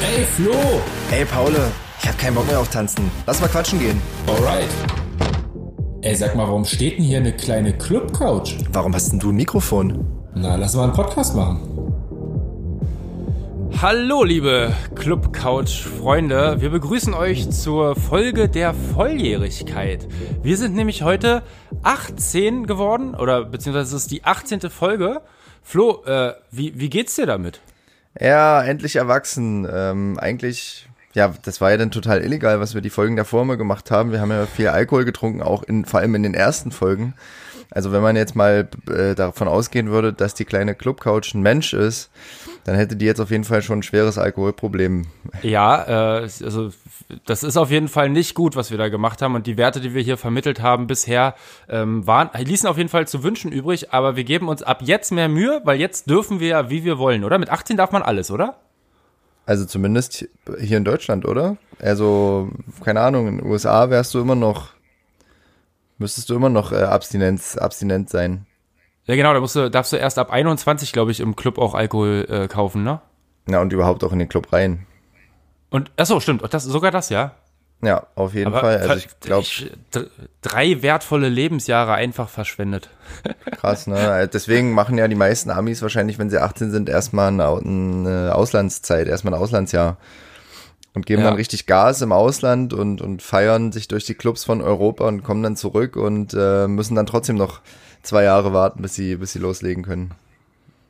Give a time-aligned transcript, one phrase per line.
[0.00, 0.52] Ey, Flo!
[1.10, 1.52] Ey, Paul,
[2.00, 3.10] ich hab keinen Bock mehr auf Tanzen.
[3.26, 4.00] Lass mal quatschen gehen.
[4.28, 4.68] Alright.
[6.02, 8.54] Ey, sag mal, warum steht denn hier eine kleine Club-Couch?
[8.72, 10.06] Warum hast denn du ein Mikrofon?
[10.34, 11.60] Na, lass mal einen Podcast machen.
[13.82, 16.60] Hallo, liebe Club Couch Freunde.
[16.60, 20.06] Wir begrüßen euch zur Folge der Volljährigkeit.
[20.42, 21.42] Wir sind nämlich heute
[21.82, 24.60] 18 geworden, oder beziehungsweise es ist die 18.
[24.70, 25.22] Folge.
[25.62, 27.60] Flo, äh, wie, wie geht's dir damit?
[28.20, 29.66] Ja, endlich erwachsen.
[29.70, 33.56] Ähm, eigentlich, ja, das war ja dann total illegal, was wir die Folgen davor mal
[33.56, 34.12] gemacht haben.
[34.12, 37.14] Wir haben ja viel Alkohol getrunken, auch in, vor allem in den ersten Folgen.
[37.70, 41.74] Also wenn man jetzt mal äh, davon ausgehen würde, dass die kleine Clubcouch ein Mensch
[41.74, 42.10] ist,
[42.68, 45.06] dann hätte die jetzt auf jeden Fall schon ein schweres Alkoholproblem.
[45.42, 46.70] Ja, äh, also
[47.24, 49.34] das ist auf jeden Fall nicht gut, was wir da gemacht haben.
[49.34, 51.34] Und die Werte, die wir hier vermittelt haben bisher,
[51.70, 53.94] ähm, waren, ließen auf jeden Fall zu wünschen übrig.
[53.94, 56.98] Aber wir geben uns ab jetzt mehr Mühe, weil jetzt dürfen wir ja, wie wir
[56.98, 57.38] wollen, oder?
[57.38, 58.56] Mit 18 darf man alles, oder?
[59.46, 60.28] Also zumindest
[60.60, 61.56] hier in Deutschland, oder?
[61.80, 62.50] Also,
[62.84, 64.74] keine Ahnung, in den USA wärst du immer noch
[65.96, 68.44] müsstest du immer noch äh, Abstinenz, abstinent sein.
[69.08, 71.74] Ja, genau, da musst du, darfst du erst ab 21, glaube ich, im Club auch
[71.74, 73.00] Alkohol äh, kaufen, ne?
[73.48, 74.86] Ja, und überhaupt auch in den Club rein.
[75.70, 77.34] Und, achso, stimmt, das, sogar das, ja?
[77.80, 78.78] Ja, auf jeden Aber Fall.
[78.78, 79.46] Also ich glaube,
[80.42, 82.90] drei wertvolle Lebensjahre einfach verschwendet.
[83.52, 83.96] Krass, ne?
[83.96, 89.06] Also deswegen machen ja die meisten Amis wahrscheinlich, wenn sie 18 sind, erstmal eine Auslandszeit,
[89.06, 89.96] erstmal ein Auslandsjahr
[90.94, 91.28] und geben ja.
[91.28, 95.22] dann richtig Gas im Ausland und, und feiern sich durch die Clubs von Europa und
[95.22, 97.60] kommen dann zurück und äh, müssen dann trotzdem noch
[98.02, 100.14] zwei Jahre warten, bis sie, bis sie loslegen können.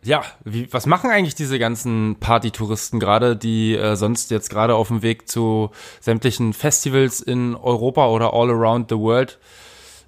[0.04, 4.88] Ja, wie, was machen eigentlich diese ganzen Partytouristen gerade, die äh, sonst jetzt gerade auf
[4.88, 9.38] dem Weg zu sämtlichen Festivals in Europa oder all around the world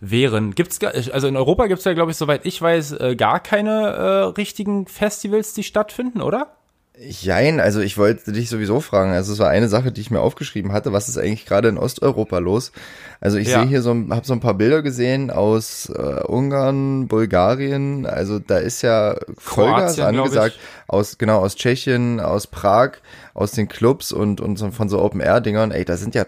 [0.00, 0.54] wären?
[0.54, 4.24] Gibt's also in Europa gibt's ja, glaube ich, soweit ich weiß, äh, gar keine äh,
[4.36, 6.56] richtigen Festivals, die stattfinden, oder?
[7.02, 9.12] Jein, also ich wollte dich sowieso fragen.
[9.12, 10.92] Also es war eine Sache, die ich mir aufgeschrieben hatte.
[10.92, 12.72] Was ist eigentlich gerade in Osteuropa los?
[13.20, 13.60] Also ich ja.
[13.60, 18.04] sehe hier so, habe so ein paar Bilder gesehen aus äh, Ungarn, Bulgarien.
[18.04, 20.58] Also da ist ja Vollgas angesagt.
[20.88, 22.98] Aus genau aus Tschechien, aus Prag,
[23.32, 25.70] aus den Clubs und und so, von so Open Air Dingern.
[25.70, 26.26] Ey, da sind ja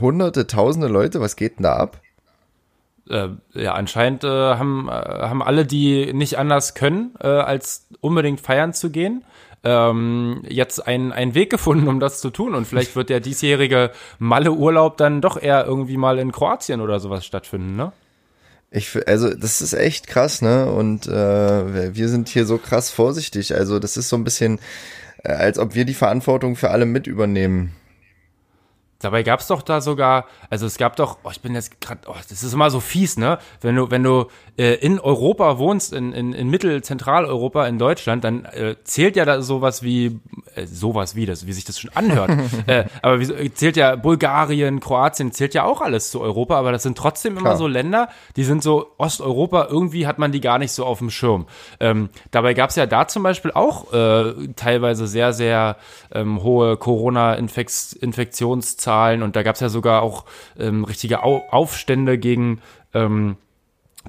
[0.00, 1.20] Hunderte, Tausende Leute.
[1.20, 2.00] Was geht denn da ab?
[3.10, 8.40] Äh, ja, anscheinend äh, haben, äh, haben alle, die nicht anders können, äh, als unbedingt
[8.40, 9.24] feiern zu gehen,
[9.64, 12.54] ähm, jetzt einen, einen Weg gefunden, um das zu tun.
[12.54, 17.24] Und vielleicht wird der diesjährige Malle-Urlaub dann doch eher irgendwie mal in Kroatien oder sowas
[17.24, 17.92] stattfinden, ne?
[18.70, 20.70] Ich, also das ist echt krass, ne?
[20.70, 23.54] Und äh, wir sind hier so krass vorsichtig.
[23.54, 24.58] Also das ist so ein bisschen,
[25.24, 27.72] äh, als ob wir die Verantwortung für alle mit übernehmen.
[29.00, 32.16] Dabei gab's doch da sogar, also es gab doch, oh, ich bin jetzt gerade, oh,
[32.28, 33.38] das ist immer so fies, ne?
[33.60, 34.26] Wenn du, wenn du
[34.56, 39.40] äh, in Europa wohnst, in, in, in Mittel-Zentraleuropa, in Deutschland, dann äh, zählt ja da
[39.40, 40.18] sowas wie,
[40.56, 42.32] äh, sowas wie das, wie sich das schon anhört.
[42.66, 46.82] äh, aber wie, zählt ja Bulgarien, Kroatien, zählt ja auch alles zu Europa, aber das
[46.82, 47.56] sind trotzdem immer Klar.
[47.56, 51.10] so Länder, die sind so Osteuropa, irgendwie hat man die gar nicht so auf dem
[51.10, 51.46] Schirm.
[51.78, 55.76] Ähm, dabei gab's ja da zum Beispiel auch äh, teilweise sehr, sehr
[56.10, 58.87] ähm, hohe Corona-Infektionszahlen.
[58.88, 60.24] Zahlen und da gab es ja sogar auch
[60.58, 62.62] ähm, richtige Au Aufstände gegen
[62.94, 63.36] ähm,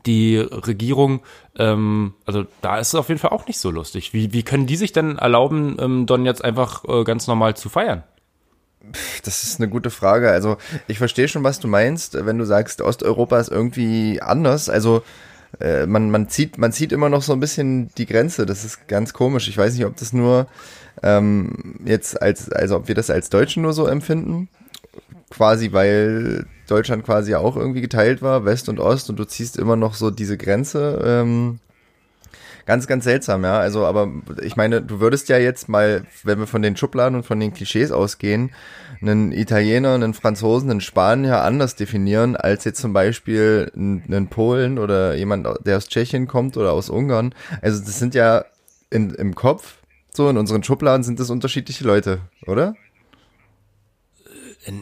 [0.06, 1.20] die Regierung.
[1.58, 4.14] Ähm, also da ist es auf jeden Fall auch nicht so lustig.
[4.14, 7.68] Wie, wie können die sich denn erlauben, ähm, Don jetzt einfach äh, ganz normal zu
[7.68, 8.04] feiern?
[9.26, 10.32] Das ist eine gute Frage.
[10.32, 10.56] Also
[10.88, 14.70] ich verstehe schon, was du meinst, wenn du sagst, Osteuropa ist irgendwie anders.
[14.70, 15.04] Also
[15.60, 18.46] äh, man, man, zieht, man zieht immer noch so ein bisschen die Grenze.
[18.46, 19.50] Das ist ganz komisch.
[19.50, 20.48] Ich weiß nicht, ob das nur
[21.04, 24.48] ähm, jetzt als, also ob wir das als Deutschen nur so empfinden
[25.30, 29.76] quasi, weil Deutschland quasi auch irgendwie geteilt war, West und Ost, und du ziehst immer
[29.76, 31.02] noch so diese Grenze.
[31.06, 31.60] Ähm,
[32.66, 33.58] ganz, ganz seltsam, ja.
[33.60, 34.12] Also, aber
[34.44, 37.54] ich meine, du würdest ja jetzt mal, wenn wir von den Schubladen und von den
[37.54, 38.52] Klischees ausgehen,
[39.02, 45.16] einen Italiener, einen Franzosen, einen Spanier anders definieren, als jetzt zum Beispiel einen Polen oder
[45.16, 47.34] jemand, der aus Tschechien kommt oder aus Ungarn.
[47.62, 48.46] Also, das sind ja
[48.92, 49.78] in, im Kopf,
[50.12, 52.76] so in unseren Schubladen sind das unterschiedliche Leute, oder?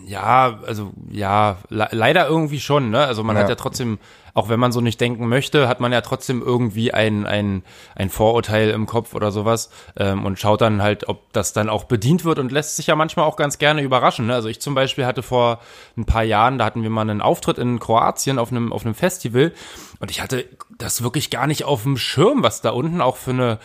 [0.07, 3.05] Ja, also ja, le leider irgendwie schon, ne?
[3.05, 3.43] Also man ja.
[3.43, 3.99] hat ja trotzdem,
[4.33, 7.63] auch wenn man so nicht denken möchte, hat man ja trotzdem irgendwie ein, ein,
[7.95, 11.83] ein Vorurteil im Kopf oder sowas ähm, und schaut dann halt, ob das dann auch
[11.83, 14.25] bedient wird und lässt sich ja manchmal auch ganz gerne überraschen.
[14.25, 14.33] Ne?
[14.33, 15.59] Also ich zum Beispiel hatte vor
[15.95, 18.95] ein paar Jahren, da hatten wir mal einen Auftritt in Kroatien auf einem, auf einem
[18.95, 19.53] Festival
[19.99, 20.45] und ich hatte
[20.79, 23.59] das wirklich gar nicht auf dem Schirm, was da unten auch für eine,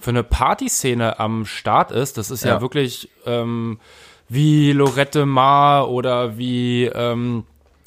[0.00, 2.18] für eine Partyszene am Start ist.
[2.18, 3.10] Das ist ja, ja wirklich.
[3.24, 3.80] Ähm,
[4.28, 7.44] wie Lorette Mar oder wie ähm,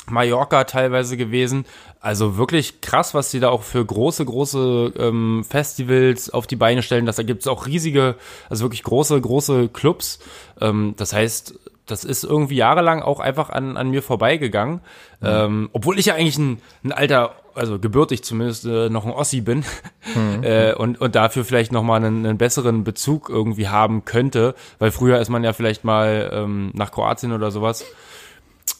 [0.07, 1.65] Mallorca teilweise gewesen.
[2.01, 6.81] Also wirklich krass, was die da auch für große, große ähm, Festivals auf die Beine
[6.81, 7.05] stellen.
[7.05, 8.15] Das, da gibt es auch riesige,
[8.49, 10.19] also wirklich große, große Clubs.
[10.61, 14.75] Ähm, das heißt, das ist irgendwie jahrelang auch einfach an, an mir vorbeigegangen.
[15.19, 15.27] Mhm.
[15.27, 19.41] Ähm, obwohl ich ja eigentlich ein, ein alter, also gebürtig zumindest äh, noch ein Ossi
[19.41, 19.59] bin
[20.15, 20.43] mhm.
[20.43, 25.19] äh, und, und dafür vielleicht nochmal einen, einen besseren Bezug irgendwie haben könnte, weil früher
[25.19, 27.85] ist man ja vielleicht mal ähm, nach Kroatien oder sowas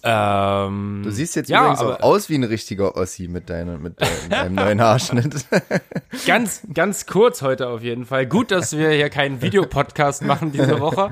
[0.02, 3.96] ähm, du siehst jetzt ja, übrigens auch aus wie ein richtiger Ossi mit, deiner, mit
[4.30, 5.46] deinem neuen Haarschnitt.
[6.26, 8.26] ganz, ganz kurz heute auf jeden Fall.
[8.26, 11.12] Gut, dass wir hier keinen Videopodcast machen diese Woche.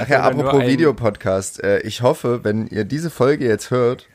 [0.00, 1.62] Ach ja, apropos Videopodcast.
[1.62, 4.08] Äh, ich hoffe, wenn ihr diese Folge jetzt hört,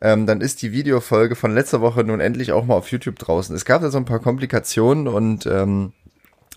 [0.00, 3.54] ähm, dann ist die Videofolge von letzter Woche nun endlich auch mal auf YouTube draußen.
[3.54, 5.92] Es gab da so ein paar Komplikationen und ähm,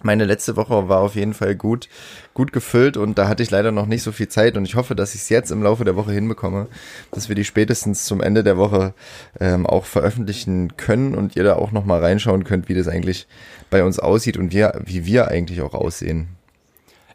[0.03, 1.87] meine letzte Woche war auf jeden Fall gut,
[2.33, 4.95] gut gefüllt und da hatte ich leider noch nicht so viel Zeit und ich hoffe,
[4.95, 6.67] dass ich es jetzt im Laufe der Woche hinbekomme,
[7.11, 8.93] dass wir die spätestens zum Ende der Woche
[9.39, 13.27] ähm, auch veröffentlichen können und ihr da auch nochmal reinschauen könnt, wie das eigentlich
[13.69, 16.29] bei uns aussieht und wir, wie wir eigentlich auch aussehen.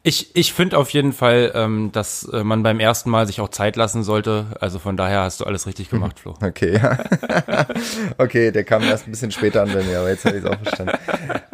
[0.09, 3.49] Ich, ich finde auf jeden Fall, ähm, dass äh, man beim ersten Mal sich auch
[3.49, 4.47] Zeit lassen sollte.
[4.61, 6.37] Also von daher hast du alles richtig gemacht, Flo.
[6.41, 6.97] Okay, ja.
[8.19, 10.49] okay, der kam erst ein bisschen später an bei mir, aber jetzt habe ich es
[10.49, 10.93] auch verstanden.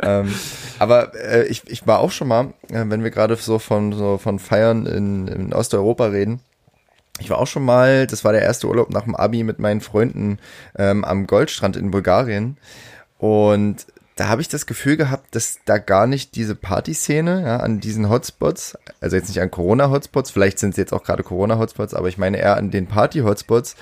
[0.02, 0.34] ähm,
[0.78, 4.18] aber äh, ich, ich war auch schon mal, äh, wenn wir gerade so von so
[4.18, 6.40] von Feiern in, in Osteuropa reden,
[7.20, 9.80] ich war auch schon mal, das war der erste Urlaub nach dem Abi mit meinen
[9.80, 10.38] Freunden
[10.76, 12.58] ähm, am Goldstrand in Bulgarien.
[13.16, 17.80] Und da habe ich das Gefühl gehabt, dass da gar nicht diese Partyszene ja, an
[17.80, 22.08] diesen Hotspots, also jetzt nicht an Corona-Hotspots, vielleicht sind es jetzt auch gerade Corona-Hotspots, aber
[22.08, 23.76] ich meine eher an den Party-Hotspots,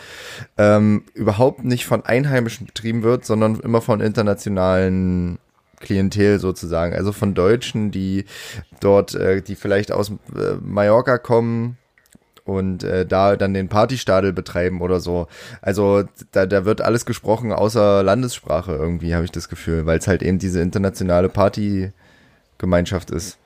[0.56, 5.38] ähm, überhaupt nicht von Einheimischen betrieben wird, sondern immer von internationalen
[5.81, 8.26] Klientel sozusagen, also von Deutschen, die
[8.81, 11.79] dort, äh, die vielleicht aus äh, Mallorca kommen,
[12.45, 15.29] und äh, da dann den Partystadel betreiben oder so.
[15.63, 20.09] Also da, da wird alles gesprochen außer Landessprache irgendwie, habe ich das Gefühl, weil es
[20.09, 23.39] halt eben diese internationale Partygemeinschaft ist.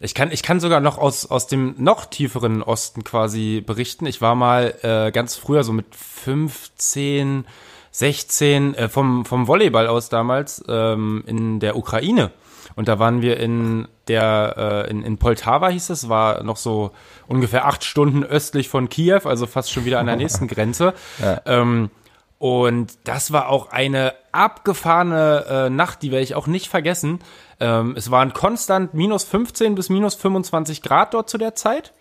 [0.00, 4.06] Ich kann, ich kann sogar noch aus, aus dem noch tieferen Osten quasi berichten.
[4.06, 7.44] Ich war mal äh, ganz früher, so mit 15,
[7.90, 12.30] 16, äh, vom, vom Volleyball aus damals ähm, in der Ukraine.
[12.78, 16.92] Und da waren wir in der, äh, in, in Poltava hieß es, war noch so
[17.26, 20.94] ungefähr acht Stunden östlich von Kiew, also fast schon wieder an der nächsten Grenze.
[21.20, 21.42] Ja.
[21.44, 21.90] Ähm,
[22.38, 27.18] und das war auch eine abgefahrene äh, Nacht, die werde ich auch nicht vergessen.
[27.58, 31.92] Ähm, es waren konstant minus 15 bis minus 25 Grad dort zu der Zeit.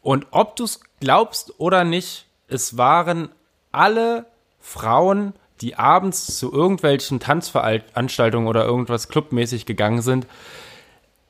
[0.00, 3.30] Und ob du es glaubst oder nicht, es waren
[3.72, 4.26] alle
[4.60, 5.32] Frauen,
[5.64, 10.26] die abends zu irgendwelchen Tanzveranstaltungen oder irgendwas clubmäßig gegangen sind,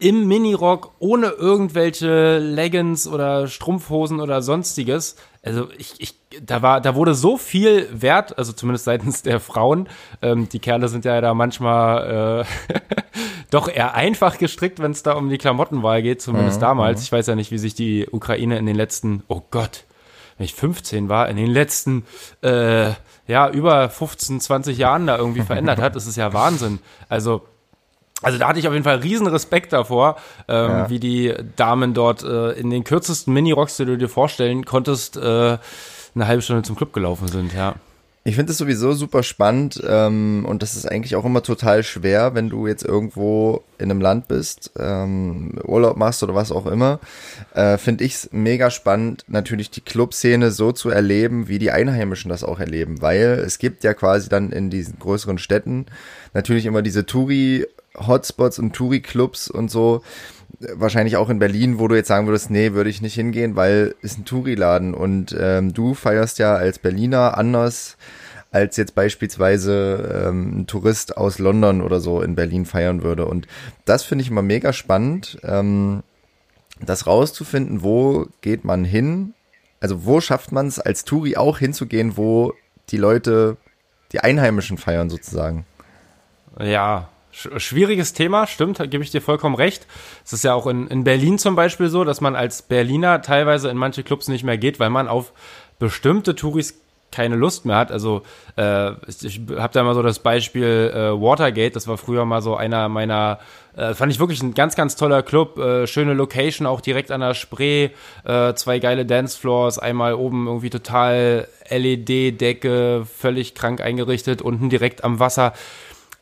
[0.01, 5.15] im Minirock ohne irgendwelche Leggings oder Strumpfhosen oder sonstiges.
[5.45, 9.89] Also ich, ich, da war, da wurde so viel Wert, also zumindest seitens der Frauen.
[10.21, 12.81] Ähm, die Kerle sind ja da manchmal äh,
[13.53, 16.99] doch eher einfach gestrickt, wenn es da um die Klamottenwahl geht, zumindest mhm, damals.
[16.99, 17.05] Mhm.
[17.05, 19.85] Ich weiß ja nicht, wie sich die Ukraine in den letzten, oh Gott,
[20.39, 22.05] wenn ich 15 war, in den letzten
[22.43, 22.91] äh,
[23.27, 25.97] ja über 15, 20 Jahren da irgendwie verändert hat.
[25.97, 26.79] Das ist ja Wahnsinn.
[27.09, 27.43] Also
[28.23, 30.17] also da hatte ich auf jeden Fall riesen Respekt davor,
[30.49, 30.91] ähm, ja.
[30.91, 35.59] wie die Damen dort äh, in den kürzesten Mini-Rocks, die du dir vorstellen konntest, äh,
[36.15, 37.75] eine halbe Stunde zum Club gelaufen sind, ja.
[38.27, 42.35] Ich finde es sowieso super spannend ähm, und das ist eigentlich auch immer total schwer,
[42.35, 47.01] wenn du jetzt irgendwo in einem Land bist, ähm, Urlaub machst oder was auch immer.
[47.53, 52.31] Äh, finde ich es mega spannend, natürlich die Clubszene so zu erleben, wie die Einheimischen
[52.31, 55.85] das auch erleben, weil es gibt ja quasi dann in diesen größeren Städten
[56.33, 57.67] natürlich immer diese Touri-
[57.97, 60.03] Hotspots und Touri-Clubs und so.
[60.73, 63.95] Wahrscheinlich auch in Berlin, wo du jetzt sagen würdest, nee, würde ich nicht hingehen, weil
[64.03, 67.97] ist ein Touri-Laden und ähm, du feierst ja als Berliner anders
[68.55, 73.27] als jetzt beispielsweise ähm, ein Tourist aus London oder so in Berlin feiern würde.
[73.27, 73.49] Und
[73.85, 76.05] das finde ich immer mega spannend, ähm,
[76.81, 79.35] das rauszufinden, wo geht man hin,
[79.81, 82.55] also wo schafft man es als Touri auch hinzugehen, wo
[82.91, 83.57] die Leute,
[84.13, 85.67] die Einheimischen feiern sozusagen.
[86.61, 89.89] Ja, Schwieriges Thema, stimmt, gebe ich dir vollkommen recht.
[90.25, 93.69] Es ist ja auch in, in Berlin zum Beispiel so, dass man als Berliner teilweise
[93.71, 95.33] in manche Clubs nicht mehr geht, weil man auf
[95.81, 96.81] bestimmte Touris
[97.15, 97.93] keine Lust mehr hat.
[97.93, 98.23] Also
[98.57, 102.57] äh, ich habe da mal so das Beispiel äh, Watergate, das war früher mal so
[102.57, 103.39] einer meiner,
[103.77, 107.21] äh, fand ich wirklich ein ganz, ganz toller Club, äh, schöne Location, auch direkt an
[107.21, 107.91] der Spree,
[108.25, 115.21] äh, zwei geile Dancefloors, einmal oben irgendwie total LED-Decke, völlig krank eingerichtet, unten direkt am
[115.21, 115.53] Wasser.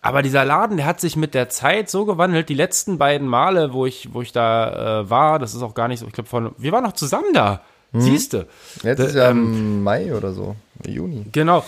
[0.05, 2.49] Aber dieser Laden, der hat sich mit der Zeit so gewandelt.
[2.49, 5.87] Die letzten beiden Male, wo ich, wo ich da äh, war, das ist auch gar
[5.89, 6.07] nicht so.
[6.09, 7.61] Ich glaube, von wir waren noch zusammen da.
[7.95, 8.49] Siehste.
[8.83, 10.57] Jetzt Da- ist ja ähm, im Mai oder so,
[10.87, 11.27] Juni.
[11.31, 11.63] Genau.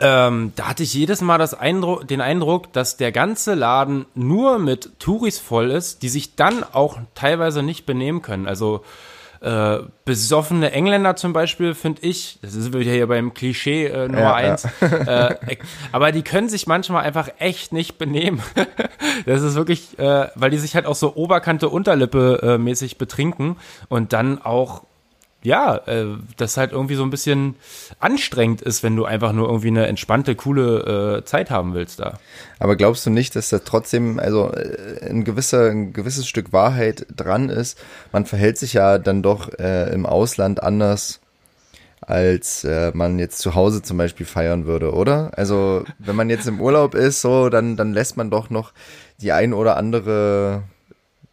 [0.00, 4.58] Ähm, da hatte ich jedes Mal das Eindruck, den Eindruck, dass der ganze Laden nur
[4.58, 8.48] mit Touris voll ist, die sich dann auch teilweise nicht benehmen können.
[8.48, 8.82] Also
[9.42, 14.20] äh, besoffene Engländer zum Beispiel, finde ich, das ist wieder hier beim Klischee äh, Nummer
[14.20, 14.52] Ja, ja.
[14.52, 15.56] eins, Äh,
[15.90, 18.40] aber die können sich manchmal einfach echt nicht benehmen.
[19.26, 23.56] das ist wirklich, äh, weil die sich halt auch so Oberkante Unterlippe äh, mäßig betrinken
[23.88, 24.84] und dann auch
[25.42, 26.06] ja, äh,
[26.36, 27.56] das halt irgendwie so ein bisschen
[27.98, 32.18] anstrengend ist, wenn du einfach nur irgendwie eine entspannte, coole äh, Zeit haben willst da.
[32.58, 37.06] Aber glaubst du nicht, dass da trotzdem also äh, ein gewisser ein gewisses Stück Wahrheit
[37.14, 37.78] dran ist?
[38.12, 41.20] Man verhält sich ja dann doch äh, im Ausland anders
[42.00, 45.30] als äh, man jetzt zu Hause zum Beispiel feiern würde, oder?
[45.36, 48.72] Also wenn man jetzt im Urlaub ist, so dann dann lässt man doch noch
[49.20, 50.64] die ein oder andere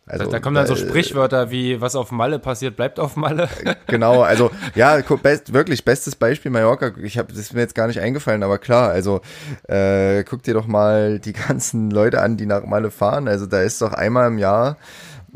[0.09, 3.15] also, Da, da kommen dann so äh, Sprichwörter wie, was auf Malle passiert, bleibt auf
[3.15, 3.47] Malle.
[3.87, 6.91] Genau, also ja, best, wirklich bestes Beispiel Mallorca.
[7.01, 9.21] Ich habe das ist mir jetzt gar nicht eingefallen, aber klar, also
[9.67, 13.27] äh, guck dir doch mal die ganzen Leute an, die nach Malle fahren.
[13.27, 14.77] Also da ist doch einmal im Jahr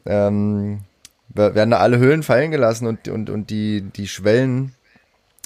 [0.06, 0.80] ähm,
[1.30, 4.74] wer- werden da alle Höhlen fallen gelassen und und und die die Schwellen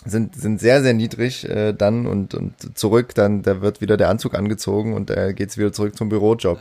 [0.05, 4.09] sind sind sehr sehr niedrig äh, dann und und zurück dann da wird wieder der
[4.09, 6.59] Anzug angezogen und da geht's wieder zurück zum Bürojob.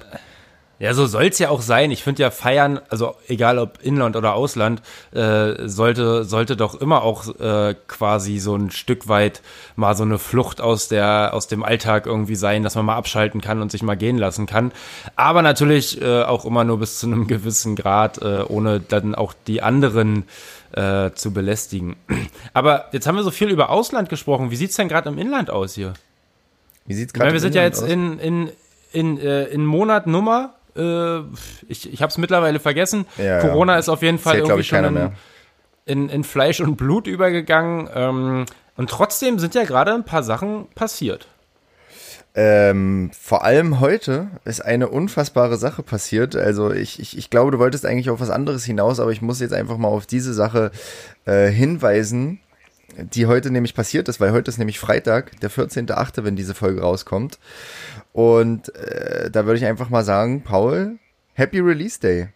[0.78, 1.90] Ja, so soll's ja auch sein.
[1.90, 7.02] Ich finde ja Feiern, also egal ob Inland oder Ausland, äh, sollte sollte doch immer
[7.02, 9.40] auch äh, quasi so ein Stück weit
[9.74, 13.40] mal so eine Flucht aus der aus dem Alltag irgendwie sein, dass man mal abschalten
[13.40, 14.70] kann und sich mal gehen lassen kann.
[15.16, 19.32] Aber natürlich äh, auch immer nur bis zu einem gewissen Grad, äh, ohne dann auch
[19.46, 20.24] die anderen
[20.72, 21.96] äh, zu belästigen.
[22.52, 24.50] Aber jetzt haben wir so viel über Ausland gesprochen.
[24.50, 25.94] Wie sieht's denn gerade im Inland aus hier?
[26.86, 28.50] Wie sieht's gerade wir sind ja jetzt in, in,
[28.92, 30.52] in, äh, in Monat Nummer.
[30.76, 31.20] Äh,
[31.68, 33.06] ich ich habe es mittlerweile vergessen.
[33.16, 33.40] Ja, ja.
[33.40, 35.10] Corona ist auf jeden Fall Zählt, irgendwie ich, schon in,
[35.84, 37.88] in, in Fleisch und Blut übergegangen.
[37.94, 41.28] Ähm, und trotzdem sind ja gerade ein paar Sachen passiert.
[42.38, 46.36] Ähm, vor allem heute ist eine unfassbare Sache passiert.
[46.36, 49.40] Also ich, ich, ich glaube, du wolltest eigentlich auf was anderes hinaus, aber ich muss
[49.40, 50.70] jetzt einfach mal auf diese Sache
[51.24, 52.40] äh, hinweisen,
[52.98, 56.80] die heute nämlich passiert ist, weil heute ist nämlich Freitag, der 14.8., wenn diese Folge
[56.80, 57.38] rauskommt.
[58.12, 60.98] Und äh, da würde ich einfach mal sagen, Paul,
[61.34, 62.28] Happy Release Day.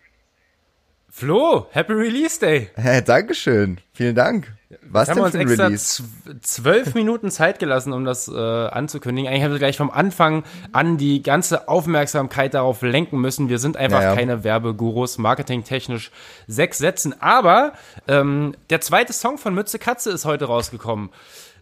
[1.08, 2.70] Flo, Happy Release Day.
[3.04, 3.78] Dankeschön.
[3.92, 4.59] Vielen Dank.
[4.88, 6.02] Was Wir haben denn uns extra Release?
[6.02, 9.28] zw- zwölf Minuten Zeit gelassen, um das äh, anzukündigen.
[9.28, 13.48] Eigentlich haben wir gleich vom Anfang an die ganze Aufmerksamkeit darauf lenken müssen.
[13.48, 14.14] Wir sind einfach Ja, ja.
[14.14, 16.12] keine Werbegurus, marketingtechnisch
[16.46, 17.20] sechs Sätzen.
[17.20, 17.72] Aber
[18.06, 21.10] ähm, der zweite Song von Mütze Katze ist heute rausgekommen.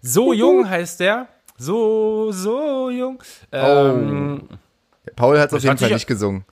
[0.03, 1.29] So jung heißt der.
[1.57, 3.23] So, so jung.
[3.53, 4.49] Ähm,
[5.17, 6.45] Paul hat es auf jeden Fall nicht gesungen.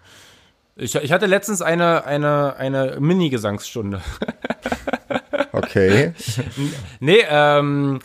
[0.75, 4.01] ich, ich hatte letztens eine, eine, eine Mini-Gesangsstunde.
[5.67, 6.13] Okay.
[7.01, 8.01] Nee, ähm,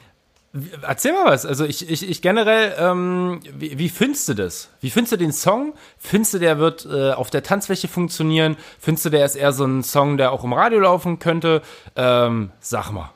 [0.82, 1.46] erzähl mal was.
[1.46, 4.70] Also ich, ich, ich generell, ähm, wie, wie findest du das?
[4.82, 5.74] Wie findest du den Song?
[5.98, 8.58] Findest du, der wird äh, auf der Tanzfläche funktionieren?
[8.80, 11.62] Findest du, der ist eher so ein Song, der auch im Radio laufen könnte?
[11.96, 13.12] Ähm, sag mal.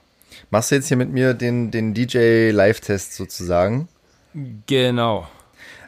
[0.49, 3.89] Machst du jetzt hier mit mir den, den DJ-Live-Test sozusagen?
[4.67, 5.27] Genau.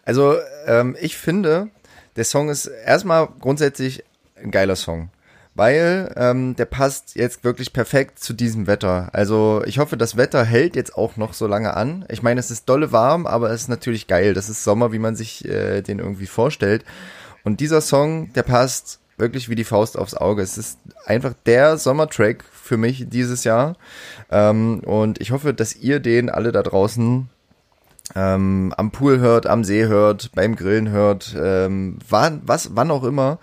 [0.03, 0.35] Also,
[0.65, 1.69] ähm, ich finde,
[2.15, 4.03] der Song ist erstmal grundsätzlich
[4.41, 5.09] ein geiler Song.
[5.57, 9.09] Weil ähm, der passt jetzt wirklich perfekt zu diesem Wetter.
[9.11, 12.05] Also ich hoffe, das Wetter hält jetzt auch noch so lange an.
[12.09, 14.35] Ich meine, es ist dolle warm, aber es ist natürlich geil.
[14.35, 16.85] Das ist Sommer, wie man sich äh, den irgendwie vorstellt.
[17.43, 20.43] Und dieser Song, der passt wirklich wie die Faust aufs Auge.
[20.43, 23.77] Es ist einfach der Sommertrack für mich dieses Jahr.
[24.29, 27.29] Ähm, und ich hoffe, dass ihr den alle da draußen
[28.15, 33.03] ähm, am Pool hört, am See hört, beim Grillen hört, ähm, wann, was, wann auch
[33.03, 33.39] immer,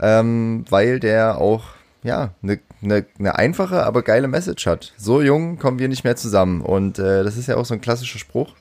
[0.00, 1.64] ähm, weil der auch
[2.02, 4.92] ja eine ne, ne einfache, aber geile Message hat.
[4.96, 7.80] So jung kommen wir nicht mehr zusammen und äh, das ist ja auch so ein
[7.80, 8.54] klassischer Spruch.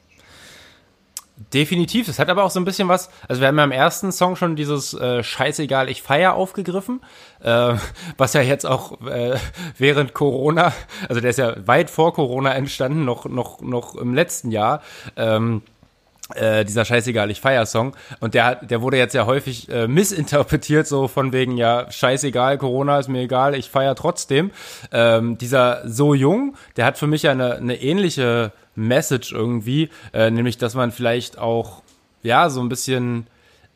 [1.53, 2.07] Definitiv.
[2.07, 3.09] Das hat aber auch so ein bisschen was.
[3.27, 7.01] Also wir haben ja im ersten Song schon dieses äh, Scheißegal, ich feier aufgegriffen,
[7.41, 7.73] äh,
[8.17, 9.35] was ja jetzt auch äh,
[9.77, 10.71] während Corona,
[11.09, 14.81] also der ist ja weit vor Corona entstanden, noch noch noch im letzten Jahr.
[15.17, 15.61] Ähm,
[16.33, 17.95] äh, dieser Scheißegal, ich feier Song.
[18.19, 22.57] Und der, hat- der wurde jetzt ja häufig äh, missinterpretiert, so von wegen, ja, scheißegal,
[22.57, 24.49] Corona ist mir egal, ich feier trotzdem.
[24.91, 30.29] Ähm, dieser So Jung, der hat für mich ja eine, eine ähnliche Message irgendwie, äh,
[30.31, 31.81] nämlich, dass man vielleicht auch,
[32.23, 33.27] ja, so ein bisschen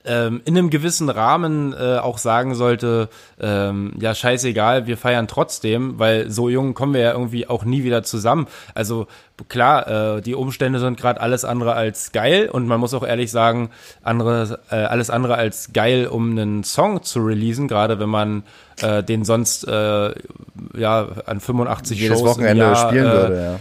[0.05, 5.99] ähm, in einem gewissen Rahmen äh, auch sagen sollte, ähm, ja, scheißegal, wir feiern trotzdem,
[5.99, 8.47] weil so jung kommen wir ja irgendwie auch nie wieder zusammen.
[8.73, 9.07] Also
[9.49, 13.29] klar, äh, die Umstände sind gerade alles andere als geil und man muss auch ehrlich
[13.29, 18.43] sagen, andere, äh, alles andere als geil, um einen Song zu releasen, gerade wenn man
[18.81, 20.13] äh, den sonst äh,
[20.77, 23.59] ja an 85 Jedes Shows Wochenende Jahr, spielen äh, würde, ja.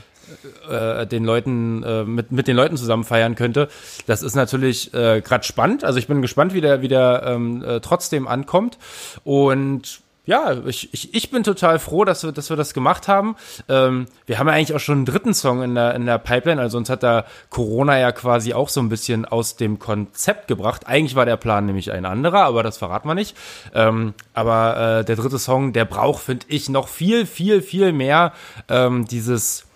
[0.69, 3.69] Äh, den Leuten äh, mit mit den Leuten zusammen feiern könnte.
[4.07, 5.85] Das ist natürlich äh, gerade spannend.
[5.85, 8.79] Also ich bin gespannt, wie der wie der ähm, äh, trotzdem ankommt
[9.25, 13.35] und ja, ich, ich, ich bin total froh, dass wir, dass wir das gemacht haben.
[13.67, 16.61] Ähm, wir haben ja eigentlich auch schon einen dritten Song in der, in der Pipeline.
[16.61, 20.87] Also uns hat da Corona ja quasi auch so ein bisschen aus dem Konzept gebracht.
[20.87, 23.39] Eigentlich war der Plan nämlich ein anderer, aber das verraten wir nicht.
[23.75, 28.35] Ähm, aber äh, der dritte Song, der braucht, finde ich, noch viel, viel, viel mehr
[28.69, 29.68] ähm, dieses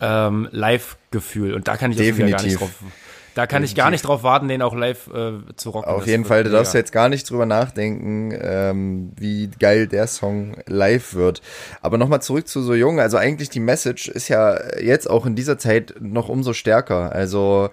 [0.00, 1.54] ähm, Live-Gefühl.
[1.54, 2.58] Und da kann ich schon wieder gar nicht Definitiv.
[2.80, 2.92] drauf.
[3.34, 5.90] Da kann ich gar nicht drauf warten, den auch live äh, zu rocken.
[5.90, 6.56] Auf Das jeden Fall, da mega.
[6.56, 11.42] darfst du jetzt gar nicht drüber nachdenken, ähm, wie geil der Song live wird.
[11.82, 12.98] Aber nochmal zurück zu So Jung.
[12.98, 17.12] Also eigentlich die Message ist ja jetzt auch in dieser Zeit noch umso stärker.
[17.12, 17.68] Also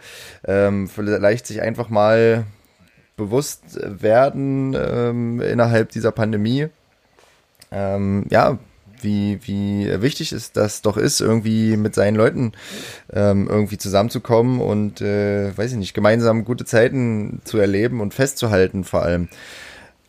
[0.46, 2.44] ähm, vielleicht sich einfach mal
[3.16, 6.68] bewusst werden ähm, innerhalb dieser Pandemie.
[7.72, 8.58] Ähm, ja,
[9.04, 12.54] wie, wie wichtig es das doch ist, irgendwie mit seinen Leuten
[13.12, 18.84] ähm, irgendwie zusammenzukommen und, äh, weiß ich nicht, gemeinsam gute Zeiten zu erleben und festzuhalten
[18.84, 19.30] vor allem.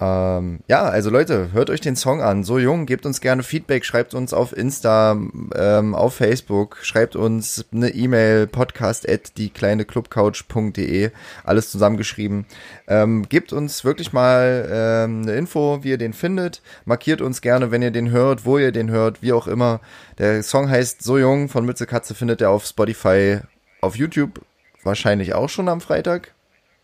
[0.01, 2.43] Ähm, ja, also Leute, hört euch den Song an.
[2.43, 5.13] So jung, gebt uns gerne Feedback, schreibt uns auf Insta,
[5.55, 11.11] ähm, auf Facebook, schreibt uns eine E-Mail, podcast at diekleineclubcouch.de,
[11.45, 12.47] alles zusammengeschrieben.
[12.89, 16.61] Ähm, gebt uns wirklich mal ähm, eine Info, wie ihr den findet.
[16.85, 19.81] Markiert uns gerne, wenn ihr den hört, wo ihr den hört, wie auch immer.
[20.19, 23.39] Der Song heißt So jung von Mütze Katze, findet ihr auf Spotify,
[23.81, 24.41] auf YouTube
[24.83, 26.33] wahrscheinlich auch schon am Freitag.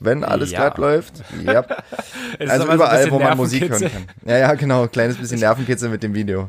[0.03, 0.61] Wenn alles Ja.
[0.61, 1.23] glatt läuft.
[1.45, 1.65] Ja.
[2.39, 4.07] Also so überall, wo man Musik hören kann.
[4.25, 4.87] Ja, ja, genau.
[4.87, 6.49] Kleines bisschen Nervenkitzel mit dem Video.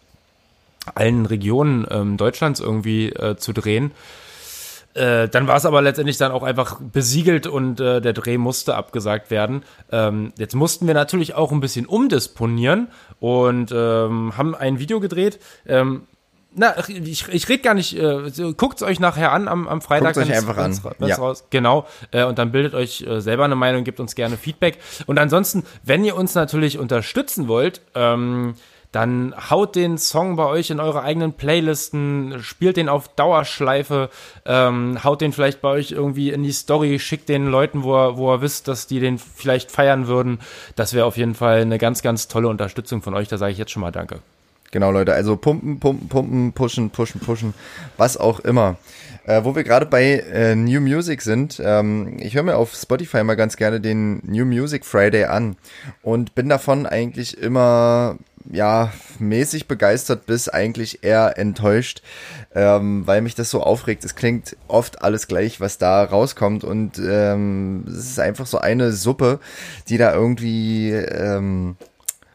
[0.95, 3.93] allen Regionen ähm, Deutschlands irgendwie äh, zu drehen.
[4.95, 8.75] Äh, dann war es aber letztendlich dann auch einfach besiegelt und äh, der Dreh musste
[8.75, 9.63] abgesagt werden.
[9.93, 12.89] Ähm, jetzt mussten wir natürlich auch ein bisschen umdisponieren
[13.21, 15.39] und ähm, haben ein Video gedreht.
[15.67, 16.03] Ähm,
[16.55, 20.15] na, ich, ich rede gar nicht, äh, guckt es euch nachher an am, am Freitag.
[20.15, 20.95] Guckt's euch einfach wenn's- an.
[20.99, 21.17] wenn's Ja.
[21.23, 21.87] raus, genau.
[22.11, 24.79] Äh, und dann bildet euch äh, selber eine Meinung, gebt uns gerne Feedback.
[25.07, 28.55] Und ansonsten, wenn ihr uns natürlich unterstützen wollt, ähm,
[28.93, 34.09] dann haut den Song bei euch in eure eigenen Playlisten, spielt den auf Dauerschleife,
[34.47, 38.17] ähm, haut den vielleicht bei euch irgendwie in die Story, schickt den Leuten, wo ihr,
[38.17, 40.39] wo ihr wisst, dass die den vielleicht feiern würden.
[40.75, 43.29] Das wäre auf jeden Fall eine ganz, ganz tolle Unterstützung von euch.
[43.29, 44.21] Da sage ich jetzt schon mal Danke.
[44.71, 45.15] Genau, Leute.
[45.15, 47.55] Also pumpen, pumpen, pumpen, pushen, pushen, pushen.
[47.97, 48.77] Was auch immer.
[49.25, 53.23] Äh, wo wir gerade bei äh, New Music sind, ähm, ich höre mir auf Spotify
[53.25, 55.57] mal ganz gerne den New Music Friday an
[56.03, 58.17] und bin davon eigentlich immer
[58.51, 62.03] ja mäßig begeistert bis eigentlich eher enttäuscht,
[62.55, 64.05] ähm, weil mich das so aufregt.
[64.05, 68.93] Es klingt oft alles gleich, was da rauskommt und ähm, es ist einfach so eine
[68.93, 69.41] Suppe,
[69.89, 71.77] die da irgendwie ähm,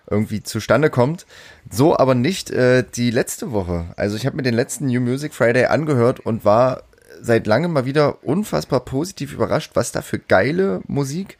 [0.09, 1.25] irgendwie zustande kommt.
[1.69, 3.85] So aber nicht äh, die letzte Woche.
[3.95, 6.83] Also ich habe mir den letzten New Music Friday angehört und war
[7.25, 11.37] seit langem mal wieder unfassbar positiv überrascht, was da für geile Musik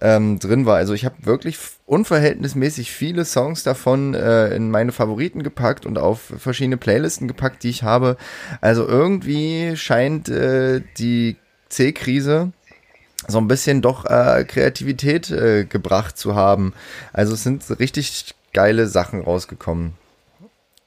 [0.00, 0.76] ähm, drin war.
[0.76, 6.20] Also ich habe wirklich unverhältnismäßig viele Songs davon äh, in meine Favoriten gepackt und auf
[6.38, 8.16] verschiedene Playlisten gepackt, die ich habe.
[8.60, 11.36] Also irgendwie scheint äh, die
[11.68, 12.52] C-Krise
[13.26, 16.74] so ein bisschen doch äh, Kreativität äh, gebracht zu haben.
[17.12, 19.94] Also es sind richtig geile Sachen rausgekommen.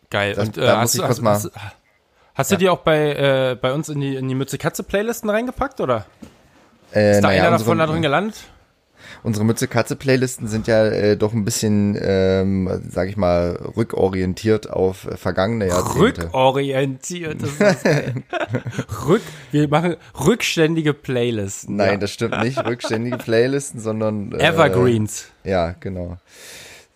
[0.10, 0.36] Geil.
[0.36, 1.51] Das- und äh, da muss hast, ich du, kurz hast, mal-
[2.38, 4.84] hast, hast du die auch bei, äh, bei uns in die, in die Mütze Katze
[4.84, 6.06] Playlisten reingepackt oder?
[6.93, 8.36] Äh, Ist da naja, einer unsere- davon da drin gelandet?
[9.23, 15.17] unsere Mütze-Katze-Playlisten sind ja äh, doch ein bisschen, ähm, sag ich mal, rückorientiert auf äh,
[15.17, 16.23] vergangene Jahrzehnte.
[16.26, 17.86] Rückorientiert, das ist.
[19.08, 19.21] Rück,
[19.52, 19.95] wir machen
[20.26, 21.76] rückständige Playlisten.
[21.78, 21.97] Nein, ja.
[21.97, 22.63] das stimmt nicht.
[22.65, 25.28] Rückständige Playlisten, sondern äh, Evergreens.
[25.43, 26.17] Ja, genau.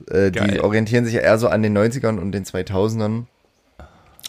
[0.10, 3.26] Äh, die orientieren sich ja eher so an den 90ern und den 2000ern.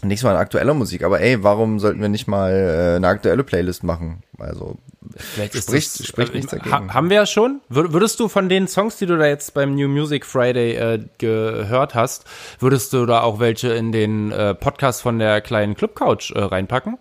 [0.04, 3.44] Nicht so an aktueller Musik, aber ey, warum sollten wir nicht mal äh, eine aktuelle
[3.44, 4.22] Playlist machen?
[4.38, 4.76] Also,
[5.16, 6.70] Vielleicht ist Spricht- das, spricht äh, nichts dagegen.
[6.72, 7.60] ha- Haben wir ja schon.
[7.70, 11.04] Wür- Würdest du von den Songs, die du da jetzt beim New Music Friday äh,
[11.18, 12.24] gehört hast,
[12.58, 16.40] würdest du da auch welche in den äh, Podcast von der kleinen Club Couch äh,
[16.40, 16.98] reinpacken?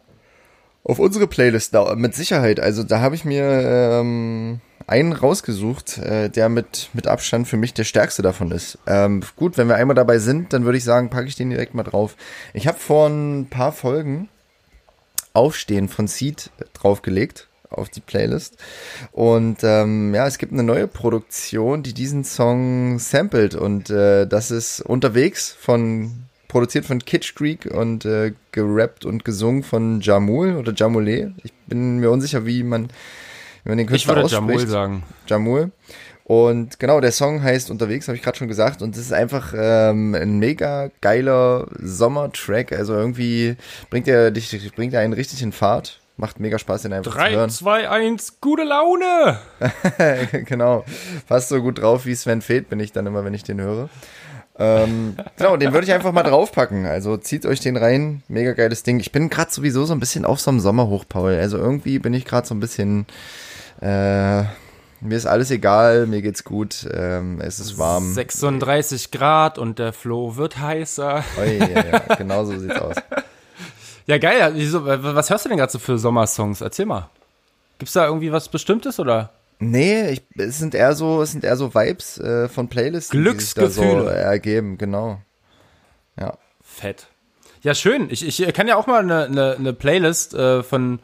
[0.84, 2.60] Auf unsere Playlist, da, mit Sicherheit.
[2.60, 7.73] Also da habe ich mir ähm, einen rausgesucht, äh, der mit, mit Abstand für mich
[7.73, 8.77] der stärkste davon ist.
[8.86, 11.73] Ähm, gut, wenn wir einmal dabei sind, dann würde ich sagen, packe ich den direkt
[11.73, 12.15] mal drauf.
[12.54, 14.27] Ich habe vor ein paar Folgen
[15.34, 18.58] Aufstehen von Seed draufgelegt auf die Playlist.
[19.13, 23.56] Und ähm, ja, es gibt eine neue Produktion, die diesen Song samplet.
[23.56, 29.63] Und äh, das ist unterwegs von produziert von Kitsch Creek und äh, gerappt und gesungen
[29.63, 31.34] von Jamul oder Jamule.
[31.45, 32.89] Ich bin mir unsicher, wie man,
[33.63, 34.50] wie man den Ich Künstler würde ausspricht.
[34.50, 35.04] Jamul sagen.
[35.28, 35.71] Jamul.
[36.24, 38.82] Und genau, der Song heißt Unterwegs, habe ich gerade schon gesagt.
[38.82, 42.71] Und das ist einfach ähm, ein mega geiler Sommertrack.
[42.71, 43.58] Also irgendwie
[43.89, 46.00] bringt er dich, bringt er einen richtig in Fahrt.
[46.17, 47.50] Macht mega Spaß, den einfach zu 3, hören.
[47.50, 49.39] 2, 1, gute Laune!
[50.45, 50.86] genau.
[51.28, 53.89] Fast so gut drauf wie Sven Feth bin ich dann immer, wenn ich den höre.
[54.60, 56.86] Ähm, genau, den würde ich einfach mal draufpacken.
[56.86, 58.21] Also zieht euch den rein.
[58.28, 59.00] Mega geiles Ding.
[59.00, 61.36] Ich bin gerade sowieso so ein bisschen auf so einem Sommerhoch, Paul.
[61.36, 63.06] Also irgendwie bin ich gerade so ein bisschen.
[63.82, 64.44] Äh,
[65.04, 68.13] mir ist alles egal, mir geht's gut, ähm, es ist warm.
[68.13, 71.24] 36 Grad und der Flow wird heißer.
[71.39, 72.96] Oi, ja, ja, genau so sieht's aus.
[74.08, 74.52] Ja, geil.
[74.56, 76.60] Wieso, was hörst du denn gerade so für Sommersongs?
[76.60, 77.10] Erzähl mal.
[77.78, 79.32] Gibt's da irgendwie was Bestimmtes oder?
[79.60, 83.39] Nee, ich, es sind eher so, es sind eher so Vibes äh, von Playlisten, die
[83.39, 85.22] sich da so äh, ergeben, genau.
[86.20, 86.38] Ja.
[86.62, 87.08] Fett.
[87.62, 88.10] Ja, schön.
[88.10, 91.00] Ich, ich kann ja auch mal eine, eine, eine Playlist äh, von,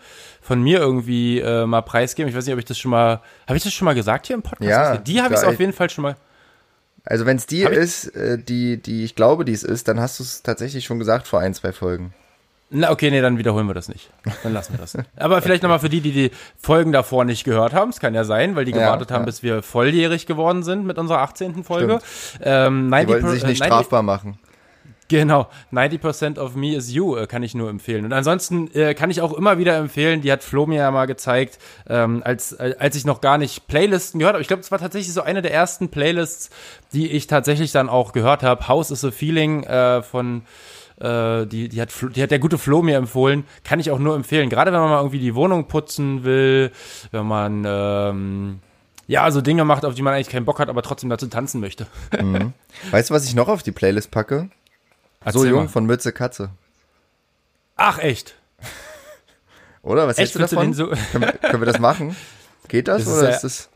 [0.47, 2.29] von mir irgendwie äh, mal preisgeben.
[2.29, 3.19] Ich weiß nicht, ob ich das schon mal.
[3.47, 4.69] Habe ich das schon mal gesagt hier im Podcast?
[4.69, 6.15] Ja, die habe ich auf jeden Fall schon mal.
[7.03, 10.19] Also wenn es die ist, äh, die, die ich glaube, die es ist, dann hast
[10.19, 12.13] du es tatsächlich schon gesagt vor ein, zwei Folgen.
[12.69, 14.09] Na, okay, nee, dann wiederholen wir das nicht.
[14.43, 14.97] Dann lassen wir das.
[15.17, 16.31] Aber vielleicht nochmal für die, die die
[16.61, 17.89] Folgen davor nicht gehört haben.
[17.89, 19.25] Es kann ja sein, weil die Ja, gewartet haben, ja.
[19.25, 21.63] bis wir volljährig geworden sind mit unserer 18.
[21.65, 21.99] Folge.
[22.41, 24.39] Ähm, Die 90 wollten sich nicht 90 strafbar machen.
[25.09, 28.03] Genau, 90% of me is you, äh, kann ich nur empfehlen.
[28.03, 31.05] Und ansonsten äh, kann ich auch immer wieder empfehlen, die hat Flo mir ja mal
[31.05, 34.41] gezeigt, ähm, als, äh, als ich noch gar nicht Playlisten gehört habe.
[34.41, 36.49] Ich glaube, es war tatsächlich so eine der ersten Playlists,
[36.91, 38.67] die ich tatsächlich dann auch gehört habe.
[38.67, 40.41] House is a Feeling äh, von
[40.99, 43.45] äh, die, die, hat, die hat der gute Flo mir empfohlen.
[43.63, 44.49] Kann ich auch nur empfehlen.
[44.49, 46.71] Gerade wenn man mal irgendwie die Wohnung putzen will,
[47.11, 48.59] wenn man ähm,
[49.07, 51.61] ja, so Dinge macht, auf die man eigentlich keinen Bock hat, aber trotzdem dazu tanzen
[51.61, 51.87] möchte.
[52.91, 54.49] Weißt du, was ich noch auf die Playlist packe?
[55.33, 55.67] So jung mal.
[55.67, 56.49] von Mütze Katze.
[57.75, 58.35] Ach, echt?
[59.83, 60.07] Oder?
[60.07, 60.67] Was Echt, hältst du du davon?
[60.67, 62.15] den so- können, wir, können wir das machen?
[62.67, 63.69] Geht das, Das ist oder ja- ist das?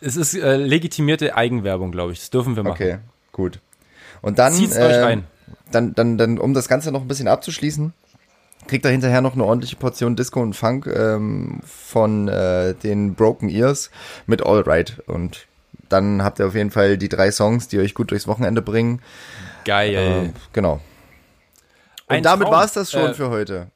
[0.00, 2.18] Es ist äh, legitimierte Eigenwerbung, glaube ich.
[2.20, 2.72] Das dürfen wir machen.
[2.74, 2.98] Okay,
[3.32, 3.60] gut.
[4.20, 5.24] Und dann, Zieht's euch äh, rein.
[5.70, 7.94] dann, dann, dann, um das Ganze noch ein bisschen abzuschließen,
[8.66, 13.48] kriegt er hinterher noch eine ordentliche Portion Disco und Funk ähm, von äh, den Broken
[13.48, 13.90] Ears
[14.26, 14.98] mit All Right.
[15.06, 15.46] Und
[15.88, 19.00] dann habt ihr auf jeden Fall die drei Songs, die euch gut durchs Wochenende bringen.
[19.64, 19.94] Geil.
[19.94, 20.80] Äh, genau.
[22.08, 23.68] Und damit war es das schon Äh, für heute.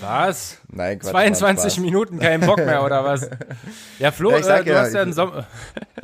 [0.00, 0.58] Was?
[0.68, 1.78] Nein, Quatsch, 22 Spaß.
[1.84, 3.28] Minuten, kein Bock mehr, oder was?
[3.98, 5.46] Ja, Flo, Ja, äh, du ja, hast ja einen Sommer.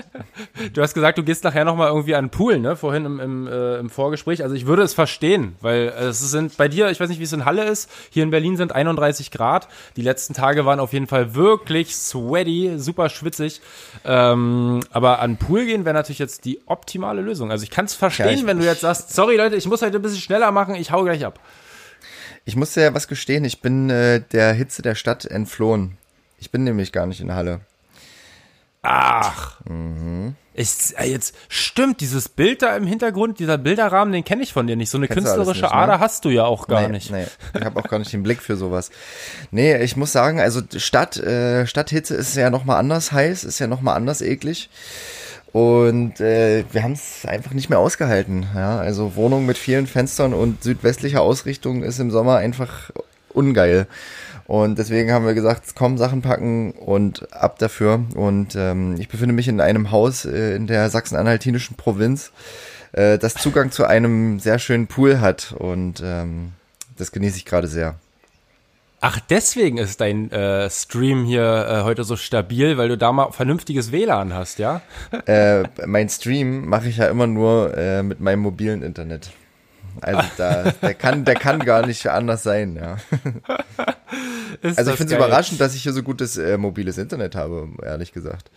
[0.72, 2.76] du hast gesagt, du gehst nachher nochmal irgendwie an den Pool, ne?
[2.76, 4.42] Vorhin im, im, äh, im Vorgespräch.
[4.44, 7.24] Also ich würde es verstehen, weil äh, es sind bei dir, ich weiß nicht, wie
[7.24, 7.90] es in Halle ist.
[8.10, 9.66] Hier in Berlin sind 31 Grad.
[9.96, 13.60] Die letzten Tage waren auf jeden Fall wirklich sweaty, super schwitzig.
[14.04, 17.50] Ähm, aber an den Pool gehen wäre natürlich jetzt die optimale Lösung.
[17.50, 19.82] Also ich kann es verstehen, Ja, ich- wenn du jetzt sagst, sorry Leute, ich muss
[19.82, 21.40] heute ein bisschen schneller machen, ich hau gleich ab.
[22.50, 25.96] Ich muss dir ja was gestehen, ich bin äh, der Hitze der Stadt entflohen.
[26.40, 27.60] Ich bin nämlich gar nicht in Halle.
[28.82, 29.60] Ach.
[30.54, 34.66] Ist, äh, jetzt stimmt, dieses Bild da im Hintergrund, dieser Bilderrahmen, den kenne ich von
[34.66, 34.90] dir nicht.
[34.90, 35.78] So eine Kennst künstlerische nicht, ne?
[35.78, 37.12] Ader hast du ja auch gar nee, nicht.
[37.12, 38.90] Nee, ich habe auch gar nicht den Blick für sowas.
[39.52, 43.68] Nee, ich muss sagen, also Stadt, äh, Stadthitze ist ja nochmal anders heiß, ist ja
[43.68, 44.70] nochmal anders eklig.
[45.52, 48.46] Und äh, wir haben es einfach nicht mehr ausgehalten.
[48.54, 48.78] Ja?
[48.78, 52.90] Also Wohnung mit vielen Fenstern und südwestlicher Ausrichtung ist im Sommer einfach
[53.30, 53.86] ungeil.
[54.46, 58.04] Und deswegen haben wir gesagt, komm, Sachen packen und ab dafür.
[58.14, 62.32] Und ähm, ich befinde mich in einem Haus äh, in der sachsen-anhaltinischen Provinz,
[62.92, 65.54] äh, das Zugang zu einem sehr schönen Pool hat.
[65.56, 66.52] Und ähm,
[66.96, 67.94] das genieße ich gerade sehr.
[69.02, 73.32] Ach, deswegen ist dein äh, Stream hier äh, heute so stabil, weil du da mal
[73.32, 74.82] vernünftiges WLAN hast, ja?
[75.24, 79.30] Äh, mein Stream mache ich ja immer nur äh, mit meinem mobilen Internet.
[80.02, 82.98] Also da, der kann, der kann gar nicht anders sein, ja.
[84.76, 88.12] also ich finde es überraschend, dass ich hier so gutes äh, mobiles Internet habe, ehrlich
[88.12, 88.50] gesagt.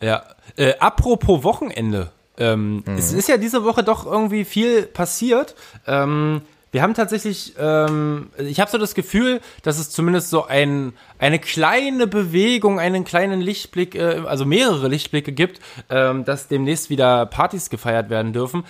[0.00, 0.24] Ja.
[0.56, 2.10] Äh, apropos Wochenende.
[2.38, 2.96] Ähm, mhm.
[2.96, 5.54] Es ist ja diese Woche doch irgendwie viel passiert.
[5.86, 10.92] Ähm, wir haben tatsächlich, ähm, ich habe so das Gefühl, dass es zumindest so ein,
[11.18, 17.26] eine kleine Bewegung, einen kleinen Lichtblick, äh, also mehrere Lichtblicke gibt, ähm, dass demnächst wieder
[17.26, 18.64] Partys gefeiert werden dürfen.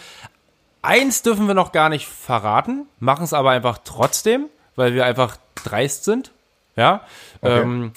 [0.83, 5.37] Eins dürfen wir noch gar nicht verraten, machen es aber einfach trotzdem, weil wir einfach
[5.63, 6.33] dreist sind.
[6.77, 7.03] Ja.
[7.43, 7.61] Okay.
[7.61, 7.93] Ähm,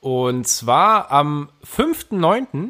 [0.00, 2.68] und zwar am 5.9.,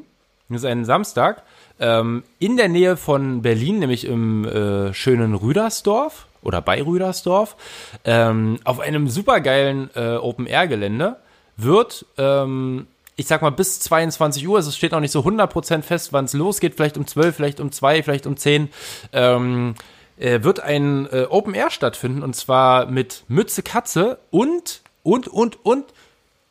[0.48, 1.42] das ist ein Samstag,
[1.80, 7.56] ähm, in der Nähe von Berlin, nämlich im äh, schönen Rüdersdorf oder bei Rüdersdorf,
[8.04, 11.16] ähm, auf einem supergeilen äh, Open-Air-Gelände
[11.56, 15.82] wird, ähm, ich sag mal, bis 22 Uhr, also es steht noch nicht so 100%
[15.82, 18.70] fest, wann es losgeht, vielleicht um 12, vielleicht um 2, vielleicht um 10,
[19.12, 19.74] ähm,
[20.18, 25.64] äh, wird ein äh, Open Air stattfinden und zwar mit Mütze Katze und, und, und,
[25.64, 25.86] und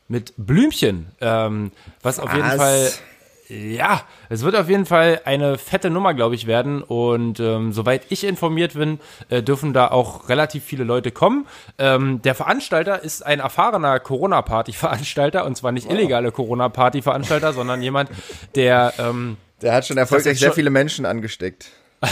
[0.08, 2.92] mit Blümchen, ähm, was, was auf jeden Fall
[3.54, 6.82] ja, es wird auf jeden Fall eine fette Nummer, glaube ich, werden.
[6.82, 11.46] Und ähm, soweit ich informiert bin, äh, dürfen da auch relativ viele Leute kommen.
[11.78, 18.10] Ähm, der Veranstalter ist ein erfahrener Corona-Party-Veranstalter und zwar nicht illegale Corona-Party-Veranstalter, sondern jemand,
[18.56, 21.70] der ähm, der hat schon erfolgreich sehr viele Menschen angesteckt.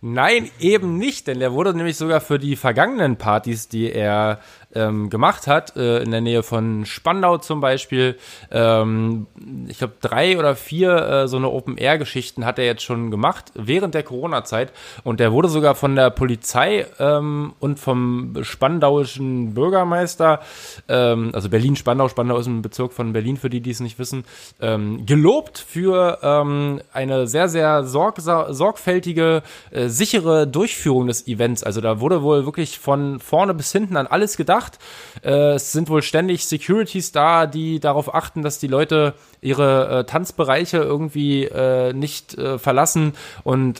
[0.00, 4.40] Nein, eben nicht, denn der wurde nämlich sogar für die vergangenen Partys, die er
[4.76, 8.16] ähm, gemacht hat, äh, in der Nähe von Spandau zum Beispiel.
[8.50, 9.26] Ähm,
[9.68, 13.94] ich glaube, drei oder vier äh, so eine Open-Air-Geschichten hat er jetzt schon gemacht während
[13.94, 14.72] der Corona-Zeit.
[15.02, 20.40] Und der wurde sogar von der Polizei ähm, und vom spandauischen Bürgermeister,
[20.88, 24.24] ähm, also Berlin-Spandau, Spandau ist ein Bezirk von Berlin, für die, die es nicht wissen,
[24.60, 31.62] ähm, gelobt für ähm, eine sehr, sehr sorg sorgfältige, äh, sichere Durchführung des Events.
[31.62, 34.78] Also da wurde wohl wirklich von vorne bis hinten an alles gedacht.
[35.22, 40.04] Äh, es sind wohl ständig Securities da, die darauf achten, dass die Leute ihre äh,
[40.04, 43.12] Tanzbereiche irgendwie äh, nicht äh, verlassen
[43.44, 43.76] und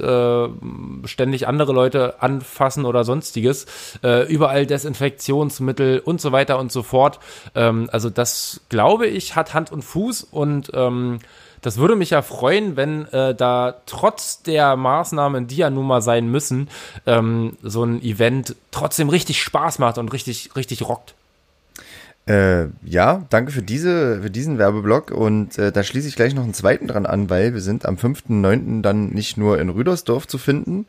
[1.04, 3.66] ständig andere Leute anfassen oder sonstiges.
[4.28, 7.18] Überall Desinfektionsmittel und so weiter und so fort.
[7.54, 11.18] Ähm, also das, glaube ich, hat Hand und Fuß und ähm,
[11.66, 16.00] das würde mich ja freuen, wenn äh, da trotz der Maßnahmen, die ja nun mal
[16.00, 16.68] sein müssen,
[17.06, 21.16] ähm, so ein Event trotzdem richtig Spaß macht und richtig, richtig rockt.
[22.28, 26.44] Äh, ja, danke für diese, für diesen Werbeblock und äh, da schließe ich gleich noch
[26.44, 28.82] einen zweiten dran an, weil wir sind am 5.9.
[28.82, 30.86] dann nicht nur in Rüdersdorf zu finden,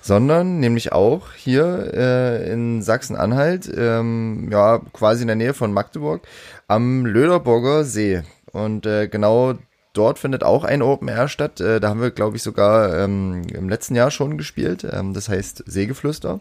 [0.00, 6.22] sondern nämlich auch hier äh, in Sachsen-Anhalt, ähm, ja, quasi in der Nähe von Magdeburg,
[6.68, 8.22] am Löderburger See.
[8.52, 9.54] Und äh, genau
[9.94, 11.60] dort findet auch ein Open Air statt.
[11.60, 14.86] Äh, da haben wir, glaube ich, sogar ähm, im letzten Jahr schon gespielt.
[14.90, 16.40] Ähm, das heißt Seegeflüster.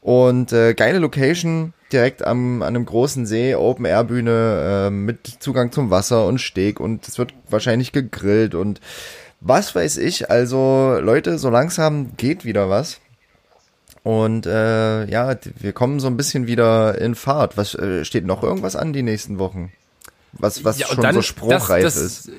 [0.00, 5.26] Und äh, geile Location, direkt am, an einem großen See, Open Air Bühne äh, mit
[5.40, 8.82] Zugang zum Wasser und Steg und es wird wahrscheinlich gegrillt und
[9.40, 10.30] was weiß ich.
[10.30, 13.00] Also Leute, so langsam geht wieder was.
[14.02, 17.56] Und äh, ja, wir kommen so ein bisschen wieder in Fahrt.
[17.56, 19.72] Was äh, steht noch irgendwas an die nächsten Wochen?
[20.34, 22.30] Was, was ja, schon so spruchreif das, das, ist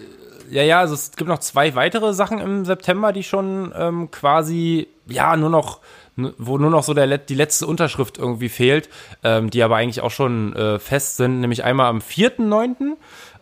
[0.49, 4.87] ja, ja, also es gibt noch zwei weitere Sachen im September, die schon ähm, quasi,
[5.07, 5.79] ja, nur noch,
[6.15, 8.89] wo nur noch so der, die letzte Unterschrift irgendwie fehlt,
[9.23, 12.95] ähm, die aber eigentlich auch schon äh, fest sind, nämlich einmal am 4.9.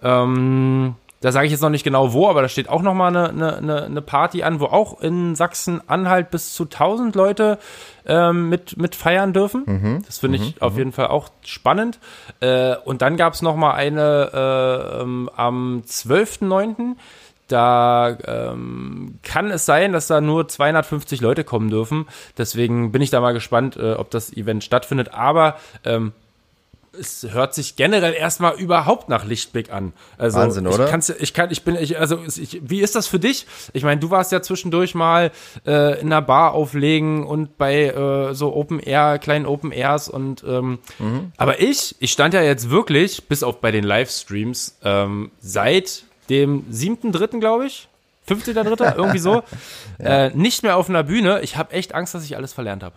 [0.04, 3.16] Ähm, da sage ich jetzt noch nicht genau wo, aber da steht auch noch mal
[3.16, 7.60] eine, eine, eine Party an, wo auch in Sachsen-Anhalt bis zu 1000 Leute
[8.06, 9.63] ähm, mit, mit feiern dürfen.
[9.66, 10.04] Mhm.
[10.06, 10.62] Das finde ich mhm.
[10.62, 10.80] auf mhm.
[10.80, 12.00] jeden Fall auch spannend.
[12.39, 16.96] Äh, und dann gab es noch mal eine äh, ähm, am 12.09.,
[17.48, 22.08] da ähm, kann es sein, dass da nur 250 Leute kommen dürfen.
[22.38, 25.13] Deswegen bin ich da mal gespannt, äh, ob das Event stattfindet.
[25.13, 26.13] Aber ähm,
[26.99, 29.93] es hört sich generell erstmal überhaupt nach Lichtblick an.
[30.17, 30.86] Also Wahnsinn, oder?
[30.86, 33.47] Ich, kann's, ich kann, ich bin, ich, also ich, wie ist das für dich?
[33.73, 35.32] Ich meine, du warst ja zwischendurch mal
[35.65, 40.43] äh, in einer Bar auflegen und bei äh, so Open Air, kleinen Open Airs und
[40.47, 41.32] ähm, mhm.
[41.38, 46.65] aber ich, ich stand ja jetzt wirklich, bis auf bei den Livestreams, ähm, seit dem
[46.69, 47.89] siebten dritten, glaube ich.
[48.29, 49.43] 15.3., irgendwie so,
[49.99, 50.27] ja.
[50.27, 51.41] äh, nicht mehr auf einer Bühne.
[51.41, 52.95] Ich habe echt Angst, dass ich alles verlernt habe.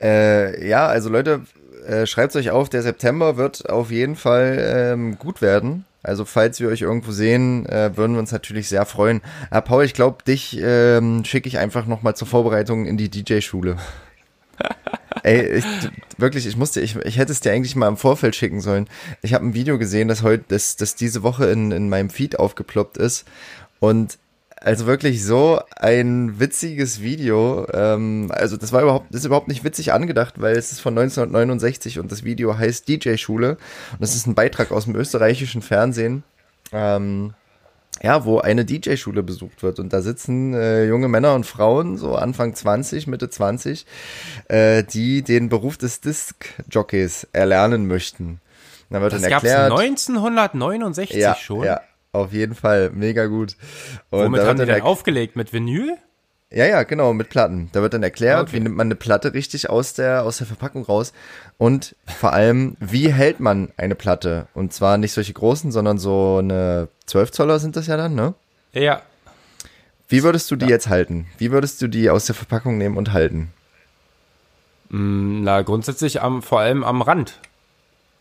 [0.00, 1.42] Äh, ja, also Leute,
[1.86, 4.58] äh, schreibt euch auf, der September wird auf jeden Fall
[4.92, 5.84] ähm, gut werden.
[6.02, 9.22] Also falls wir euch irgendwo sehen, äh, würden wir uns natürlich sehr freuen.
[9.50, 13.78] Herr Paul, ich glaube, dich ähm, schicke ich einfach nochmal zur Vorbereitung in die DJ-Schule.
[15.22, 15.64] Ey, ich,
[16.18, 18.86] wirklich, ich musste, ich, ich hätte es dir eigentlich mal im Vorfeld schicken sollen.
[19.22, 22.38] Ich habe ein Video gesehen, das heute, das, das diese Woche in, in meinem Feed
[22.38, 23.24] aufgeploppt ist.
[23.80, 24.18] Und
[24.64, 27.66] also wirklich so ein witziges Video.
[27.72, 30.96] Ähm, also das war überhaupt, das ist überhaupt nicht witzig angedacht, weil es ist von
[30.96, 33.58] 1969 und das Video heißt DJ-Schule.
[33.92, 36.24] Und das ist ein Beitrag aus dem österreichischen Fernsehen.
[36.72, 37.34] Ähm,
[38.02, 39.78] ja, wo eine DJ-Schule besucht wird.
[39.78, 43.84] Und da sitzen äh, junge Männer und Frauen, so Anfang 20, Mitte 20,
[44.48, 48.40] äh, die den Beruf des Disc-Jockeys erlernen möchten.
[48.88, 49.72] Da wird das dann erklärt.
[49.72, 51.64] 1969 ja, schon.
[51.64, 51.82] Ja,
[52.14, 53.56] auf jeden Fall, mega gut.
[54.10, 55.36] Und Womit haben die denn aufgelegt?
[55.36, 55.96] Mit Vinyl?
[56.50, 57.68] Ja, ja, genau, mit Platten.
[57.72, 58.52] Da wird dann erklärt, okay.
[58.52, 61.12] wie nimmt man eine Platte richtig aus der, aus der Verpackung raus
[61.58, 64.46] und vor allem, wie hält man eine Platte?
[64.54, 68.34] Und zwar nicht solche großen, sondern so eine 12 Zoller sind das ja dann, ne?
[68.72, 69.02] Ja.
[70.08, 70.72] Wie würdest du die ja.
[70.72, 71.26] jetzt halten?
[71.38, 73.52] Wie würdest du die aus der Verpackung nehmen und halten?
[74.90, 77.40] Mm, na, grundsätzlich am, vor allem am Rand.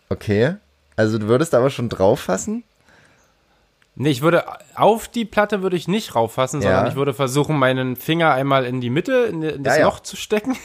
[0.09, 0.55] Okay.
[0.95, 2.63] Also du würdest aber schon drauf fassen?
[3.95, 6.69] Nee, ich würde auf die Platte würde ich nicht rauffassen, ja.
[6.69, 9.85] sondern ich würde versuchen, meinen Finger einmal in die Mitte, in, in das ja, ja.
[9.87, 10.57] Loch zu stecken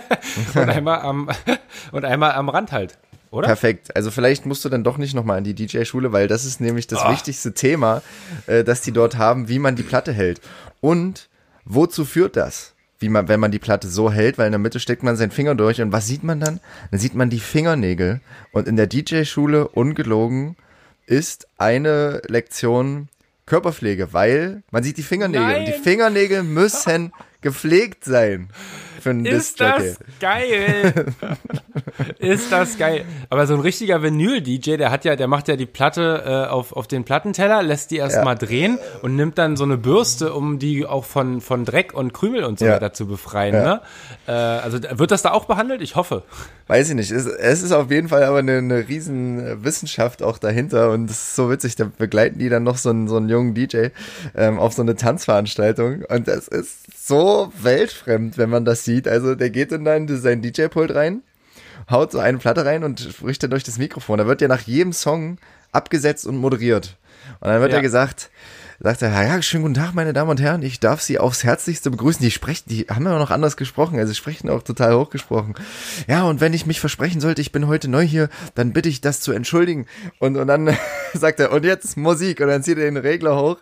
[0.54, 1.30] und, einmal am,
[1.92, 2.98] und einmal am Rand halt.
[3.30, 3.46] Oder?
[3.46, 3.96] Perfekt.
[3.96, 6.86] Also vielleicht musst du dann doch nicht nochmal in die DJ-Schule, weil das ist nämlich
[6.86, 7.10] das oh.
[7.10, 8.02] wichtigste Thema,
[8.46, 10.40] äh, das die dort haben, wie man die Platte hält.
[10.80, 11.30] Und
[11.64, 12.74] wozu führt das?
[12.98, 15.30] Wie man, wenn man die Platte so hält, weil in der Mitte steckt man seinen
[15.30, 16.60] Finger durch und was sieht man dann?
[16.90, 18.20] Dann sieht man die Fingernägel.
[18.52, 20.56] Und in der DJ-Schule, ungelogen,
[21.06, 23.08] ist eine Lektion
[23.46, 25.60] Körperpflege, weil man sieht die Fingernägel Nein.
[25.60, 28.48] und die Fingernägel müssen gepflegt sein
[29.02, 31.04] für einen Ist das geil.
[32.18, 33.04] ist das geil.
[33.28, 36.72] Aber so ein richtiger Vinyl-DJ, der hat ja, der macht ja die Platte äh, auf,
[36.72, 38.46] auf den Plattenteller, lässt die erstmal ja.
[38.46, 42.44] drehen und nimmt dann so eine Bürste, um die auch von, von Dreck und Krümel
[42.44, 42.74] und so ja.
[42.74, 43.54] weiter zu befreien.
[43.54, 43.62] Ja.
[43.62, 43.80] Ne?
[44.28, 45.82] Äh, also wird das da auch behandelt?
[45.82, 46.22] Ich hoffe.
[46.68, 47.10] Weiß ich nicht.
[47.10, 51.18] Es, es ist auf jeden Fall aber eine, eine riesen Wissenschaft auch dahinter und es
[51.18, 53.88] ist so witzig, da begleiten die dann noch so einen, so einen jungen DJ
[54.36, 59.06] ähm, auf so eine Tanzveranstaltung und das ist so weltfremd, wenn man das sieht.
[59.08, 61.22] Also der geht dann in sein DJ-Pult rein,
[61.90, 64.18] haut so eine Platte rein und spricht dann durch das Mikrofon.
[64.18, 65.38] Da wird ja nach jedem Song
[65.72, 66.96] abgesetzt und moderiert.
[67.40, 67.78] Und dann wird ja.
[67.78, 68.30] er gesagt,
[68.82, 71.88] sagt er, ja, schönen guten Tag, meine Damen und Herren, ich darf Sie aufs Herzlichste
[71.90, 72.20] begrüßen.
[72.20, 75.54] Die sprechen, die haben ja noch anders gesprochen, also sprechen auch total hochgesprochen.
[76.08, 79.00] Ja, und wenn ich mich versprechen sollte, ich bin heute neu hier, dann bitte ich
[79.00, 79.86] das zu entschuldigen.
[80.18, 80.76] Und, und dann
[81.14, 83.58] sagt er, und jetzt Musik, und dann zieht er den Regler hoch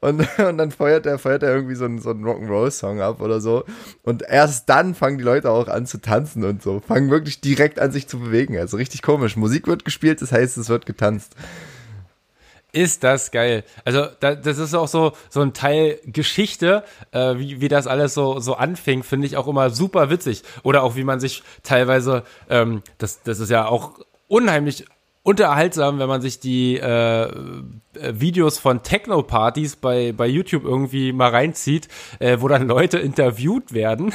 [0.00, 3.40] und, und dann feuert er, feuert er irgendwie so einen, so einen Rock'n'Roll-Song ab oder
[3.40, 3.64] so.
[4.02, 7.78] Und erst dann fangen die Leute auch an zu tanzen und so, fangen wirklich direkt
[7.78, 8.58] an sich zu bewegen.
[8.58, 9.36] Also richtig komisch.
[9.36, 11.36] Musik wird gespielt, das heißt, es wird getanzt.
[12.76, 13.64] Ist das geil.
[13.86, 18.12] Also da, das ist auch so, so ein Teil Geschichte, äh, wie, wie das alles
[18.12, 20.42] so, so anfing, finde ich auch immer super witzig.
[20.62, 23.92] Oder auch wie man sich teilweise, ähm, das, das ist ja auch
[24.28, 24.84] unheimlich
[25.26, 27.28] unterhaltsam, wenn man sich die äh,
[28.00, 31.88] Videos von Techno-Partys bei, bei YouTube irgendwie mal reinzieht,
[32.20, 34.14] äh, wo dann Leute interviewt werden,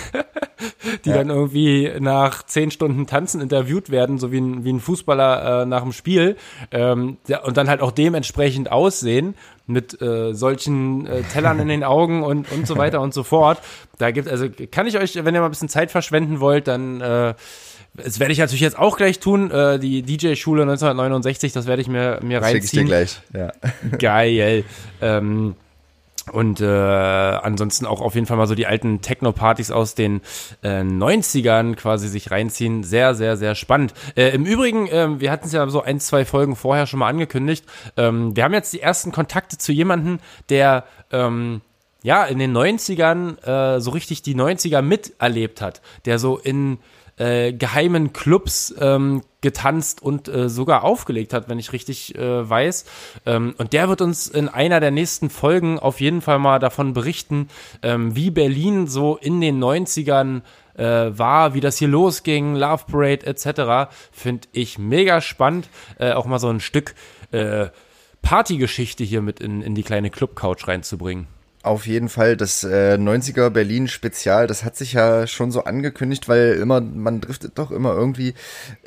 [1.03, 1.17] die ja.
[1.17, 5.65] dann irgendwie nach zehn Stunden Tanzen interviewt werden, so wie ein, wie ein Fußballer äh,
[5.65, 6.37] nach dem Spiel
[6.71, 9.35] ähm, und dann halt auch dementsprechend aussehen
[9.67, 13.59] mit äh, solchen äh, Tellern in den Augen und, und so weiter und so fort.
[13.97, 17.01] Da gibt also kann ich euch, wenn ihr mal ein bisschen Zeit verschwenden wollt, dann
[17.01, 17.33] äh,
[17.93, 19.51] das werde ich natürlich jetzt auch gleich tun.
[19.51, 22.87] Äh, die DJ-Schule 1969, das werde ich mir, mir reinziehen.
[22.87, 23.53] Schick ich dir gleich,
[23.91, 23.97] ja.
[23.97, 24.63] Geil.
[25.01, 25.55] Ähm,
[26.31, 30.21] und äh, ansonsten auch auf jeden Fall mal so die alten Techno-Partys aus den
[30.61, 32.83] äh, 90ern quasi sich reinziehen.
[32.83, 33.93] Sehr, sehr, sehr spannend.
[34.15, 37.09] Äh, Im Übrigen, äh, wir hatten es ja so ein, zwei Folgen vorher schon mal
[37.09, 37.65] angekündigt.
[37.97, 41.61] Ähm, wir haben jetzt die ersten Kontakte zu jemandem, der ähm,
[42.03, 43.41] ja in den 90ern
[43.75, 45.81] äh, so richtig die 90er miterlebt hat.
[46.05, 46.77] Der so in
[47.21, 52.85] äh, geheimen Clubs ähm, getanzt und äh, sogar aufgelegt hat, wenn ich richtig äh, weiß.
[53.27, 56.93] Ähm, und der wird uns in einer der nächsten Folgen auf jeden Fall mal davon
[56.93, 57.47] berichten,
[57.83, 60.41] ähm, wie Berlin so in den 90ern
[60.75, 60.83] äh,
[61.17, 63.93] war, wie das hier losging, Love Parade etc.
[64.11, 65.69] Finde ich mega spannend.
[65.99, 66.95] Äh, auch mal so ein Stück
[67.31, 67.67] äh,
[68.23, 71.27] Partygeschichte hier mit in, in die kleine Club-Couch reinzubringen.
[71.63, 76.27] Auf jeden Fall, das äh, 90er Berlin Spezial, das hat sich ja schon so angekündigt,
[76.27, 78.33] weil immer, man driftet doch immer irgendwie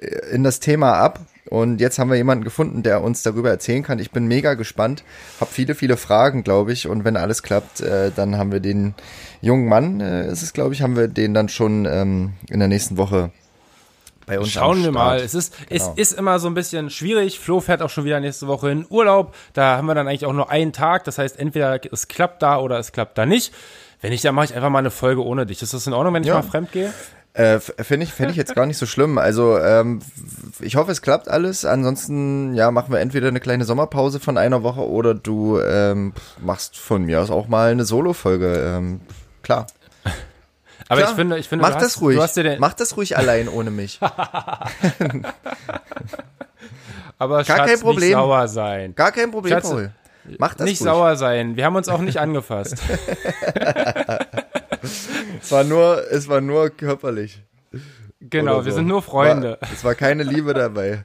[0.00, 1.20] äh, in das Thema ab.
[1.48, 3.98] Und jetzt haben wir jemanden gefunden, der uns darüber erzählen kann.
[4.00, 5.04] Ich bin mega gespannt,
[5.40, 6.88] habe viele, viele Fragen, glaube ich.
[6.88, 8.94] Und wenn alles klappt, äh, dann haben wir den
[9.40, 12.68] jungen Mann, äh, ist es, glaube ich, haben wir den dann schon ähm, in der
[12.68, 13.30] nächsten Woche
[14.26, 15.18] bei uns Schauen wir mal.
[15.18, 15.94] Es ist, genau.
[15.96, 17.38] es ist immer so ein bisschen schwierig.
[17.38, 19.34] Flo fährt auch schon wieder nächste Woche in Urlaub.
[19.52, 21.04] Da haben wir dann eigentlich auch nur einen Tag.
[21.04, 23.52] Das heißt, entweder es klappt da oder es klappt da nicht.
[24.00, 25.62] Wenn nicht, dann mache ich einfach mal eine Folge ohne dich.
[25.62, 26.34] Ist das in Ordnung, wenn ich ja.
[26.34, 26.92] mal fremd gehe?
[27.34, 29.18] Äh, Finde ich, find ich jetzt gar nicht so schlimm.
[29.18, 30.00] Also ähm,
[30.60, 31.64] ich hoffe, es klappt alles.
[31.64, 36.78] Ansonsten ja, machen wir entweder eine kleine Sommerpause von einer Woche oder du ähm, machst
[36.78, 38.74] von mir aus auch mal eine Solo-Folge.
[38.76, 39.00] Ähm,
[39.42, 39.66] klar.
[40.88, 42.18] Aber Klar, ich finde, ich finde, mach das hast, ruhig.
[42.58, 43.98] Mach das ruhig allein ohne mich.
[47.18, 48.08] aber gar Schatz, kein Problem.
[48.08, 48.94] nicht sauer sein.
[48.94, 49.92] Gar kein Problem, Schatz, Paul.
[50.38, 50.90] Mach das nicht ruhig.
[50.90, 51.56] sauer sein.
[51.56, 52.76] Wir haben uns auch nicht angefasst.
[55.40, 57.42] Es war nur, es war nur körperlich.
[58.20, 58.76] Genau, oder wir so.
[58.76, 59.58] sind nur Freunde.
[59.60, 61.04] War, es war keine Liebe dabei.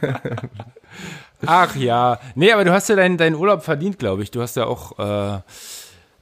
[1.46, 2.18] Ach ja.
[2.34, 4.32] Nee, aber du hast ja deinen deinen Urlaub verdient, glaube ich.
[4.32, 5.40] Du hast ja auch äh,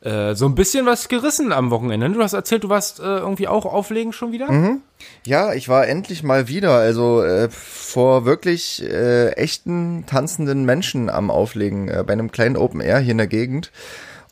[0.03, 2.11] äh, so ein bisschen was gerissen am Wochenende.
[2.11, 4.51] Du hast erzählt, du warst äh, irgendwie auch auflegen schon wieder?
[4.51, 4.81] Mhm.
[5.25, 11.31] Ja, ich war endlich mal wieder, also äh, vor wirklich äh, echten tanzenden Menschen am
[11.31, 13.73] Auflegen äh, bei einem kleinen Open Air hier in der Gegend.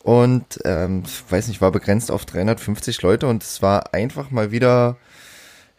[0.03, 4.97] Und ähm, weiß nicht, war begrenzt auf 350 Leute und es war einfach mal wieder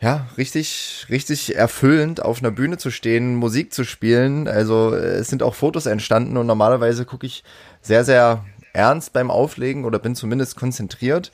[0.02, 4.48] ja, richtig, richtig erfüllend, auf einer Bühne zu stehen, Musik zu spielen.
[4.48, 7.44] Also äh, es sind auch Fotos entstanden und normalerweise gucke ich
[7.82, 8.46] sehr, sehr
[8.80, 11.32] ernst beim Auflegen oder bin zumindest konzentriert.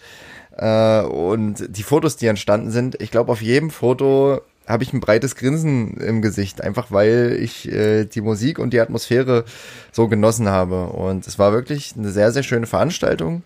[0.58, 5.00] Äh, und die Fotos, die entstanden sind, ich glaube, auf jedem Foto habe ich ein
[5.00, 9.46] breites Grinsen im Gesicht, einfach weil ich äh, die Musik und die Atmosphäre
[9.92, 10.88] so genossen habe.
[10.88, 13.44] Und es war wirklich eine sehr, sehr schöne Veranstaltung.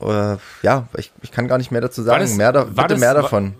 [0.00, 2.20] Äh, ja, ich, ich kann gar nicht mehr dazu sagen.
[2.22, 3.54] das- mehr da, war bitte das- mehr war- davon.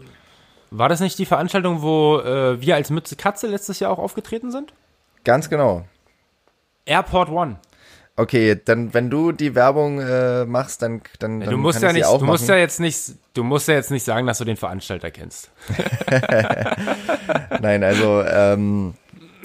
[0.74, 4.50] War das nicht die Veranstaltung, wo äh, wir als Mütze Katze letztes Jahr auch aufgetreten
[4.50, 4.72] sind?
[5.22, 5.84] Ganz genau.
[6.86, 7.56] Airport One.
[8.14, 12.06] Okay, dann wenn du die Werbung äh, machst, dann dann, dann Du musst ja nicht,
[12.06, 15.10] du musst ja jetzt nicht, du musst ja jetzt nicht sagen, dass du den Veranstalter
[15.10, 15.50] kennst.
[17.60, 18.94] Nein, also ähm,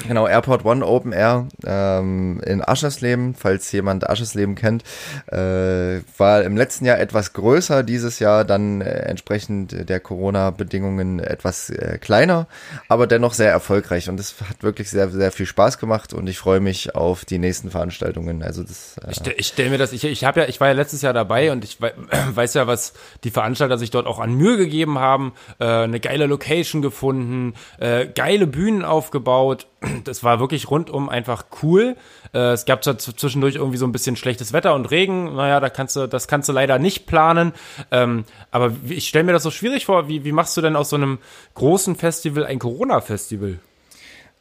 [0.07, 4.83] genau Airport One Open Air ähm, in Aschersleben, falls jemand Aschersleben kennt,
[5.27, 11.69] äh, war im letzten Jahr etwas größer, dieses Jahr dann äh, entsprechend der Corona-Bedingungen etwas
[11.69, 12.47] äh, kleiner,
[12.87, 16.37] aber dennoch sehr erfolgreich und es hat wirklich sehr sehr viel Spaß gemacht und ich
[16.37, 18.43] freue mich auf die nächsten Veranstaltungen.
[18.43, 20.73] Also das äh, Ich, ich stelle mir das, ich, ich habe ja, ich war ja
[20.73, 21.93] letztes Jahr dabei und ich wei-
[22.33, 22.93] weiß ja, was
[23.23, 25.33] die Veranstalter sich dort auch an Mühe gegeben haben.
[25.59, 29.67] Äh, eine geile Location gefunden, äh, geile Bühnen aufgebaut.
[30.05, 31.95] Das war wirklich rundum einfach cool.
[32.33, 35.35] Äh, es gab zwischendurch irgendwie so ein bisschen schlechtes Wetter und Regen.
[35.35, 37.53] Naja, da kannst du, das kannst du leider nicht planen.
[37.91, 40.07] Ähm, aber ich stelle mir das so schwierig vor.
[40.07, 41.19] Wie, wie machst du denn aus so einem
[41.53, 43.59] großen Festival ein Corona-Festival?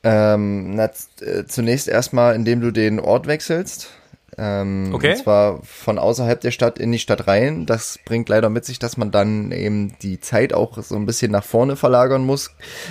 [0.03, 3.91] Ähm, na, äh, zunächst erstmal, indem du den Ort wechselst.
[4.39, 5.13] Ähm, Okay.
[5.13, 7.65] Und zwar von außerhalb der Stadt in die Stadt rein.
[7.67, 11.31] Das bringt leider mit sich, dass man dann eben die Zeit auch so ein bisschen
[11.33, 12.51] nach vorne verlagern muss.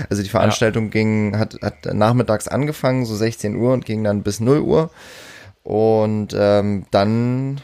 [0.10, 4.40] Also die Veranstaltung ging, hat, hat nachmittags angefangen, so 16 Uhr und ging dann bis
[4.40, 4.92] 0 Uhr.
[5.64, 7.60] Und ähm, dann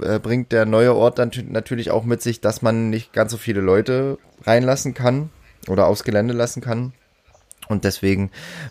[0.00, 3.32] äh, bringt der neue Ort dann tü- natürlich auch mit sich, dass man nicht ganz
[3.32, 5.30] so viele Leute reinlassen kann
[5.68, 6.92] oder aufs Gelände lassen kann.
[7.70, 8.30] Und deswegen,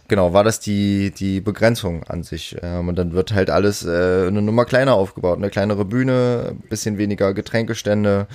[0.10, 2.58] genau, war das die, die Begrenzung an sich.
[2.62, 5.38] Ähm, und dann wird halt alles äh, eine Nummer kleiner aufgebaut.
[5.38, 8.28] Eine kleinere Bühne, bisschen weniger Getränkestände,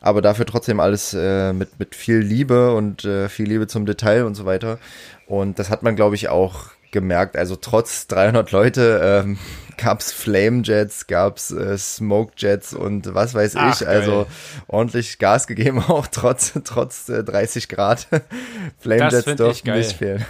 [0.00, 4.24] aber dafür trotzdem alles äh, mit, mit viel Liebe und äh, viel Liebe zum Detail
[4.24, 4.78] und so weiter.
[5.26, 7.36] Und das hat man, glaube ich, auch gemerkt.
[7.36, 9.38] Also trotz 300 Leute ähm,
[9.76, 13.86] gab's Flamejets, gab's äh, Smokejets und was weiß Ach, ich.
[13.86, 14.26] Also geil.
[14.66, 18.08] ordentlich Gas gegeben, auch trotz, trotz äh, 30 Grad.
[18.78, 19.24] Flamejets
[19.64, 19.78] geil.
[19.78, 20.24] nicht fehlen.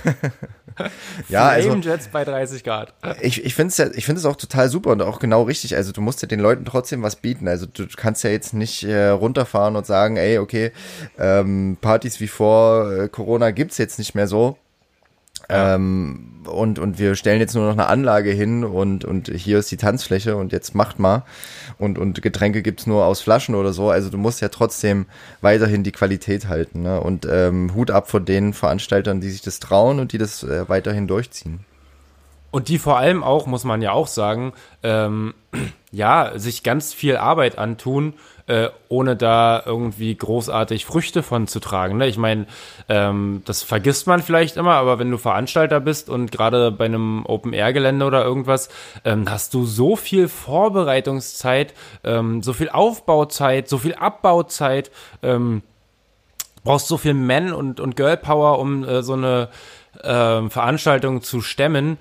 [1.29, 2.95] ja, also Flamejets bei 30 Grad.
[3.21, 5.77] ich, ich finde es ja, ich finde es auch total super und auch genau richtig.
[5.77, 7.49] Also du musst ja den Leuten trotzdem was bieten.
[7.49, 10.73] Also du kannst ja jetzt nicht äh, runterfahren und sagen, ey, okay,
[11.19, 14.59] ähm, Partys wie vor äh, Corona gibt's jetzt nicht mehr so.
[15.49, 19.71] Ähm, und, und wir stellen jetzt nur noch eine Anlage hin und, und hier ist
[19.71, 21.25] die Tanzfläche und jetzt macht mal.
[21.79, 23.91] Und, und Getränke gibt's nur aus Flaschen oder so.
[23.91, 25.07] Also du musst ja trotzdem
[25.41, 26.83] weiterhin die Qualität halten.
[26.83, 27.01] Ne?
[27.01, 30.69] Und ähm, Hut ab vor den Veranstaltern, die sich das trauen und die das äh,
[30.69, 31.61] weiterhin durchziehen.
[32.51, 35.35] Und die vor allem auch, muss man ja auch sagen, ähm,
[35.91, 38.15] ja, sich ganz viel Arbeit antun,
[38.47, 41.99] äh, ohne da irgendwie großartig Früchte von zu tragen.
[41.99, 42.07] Ne?
[42.07, 42.47] Ich meine,
[42.89, 47.25] ähm, das vergisst man vielleicht immer, aber wenn du Veranstalter bist und gerade bei einem
[47.27, 48.69] Open-Air-Gelände oder irgendwas,
[49.05, 51.75] ähm, hast du so viel Vorbereitungszeit,
[52.05, 54.91] ähm, so viel Aufbauzeit, so viel Abbauzeit,
[55.23, 55.63] ähm,
[56.65, 59.49] brauchst so viel Man- und, und Girl-Power, um äh, so eine
[60.03, 61.99] ähm, Veranstaltung zu stemmen.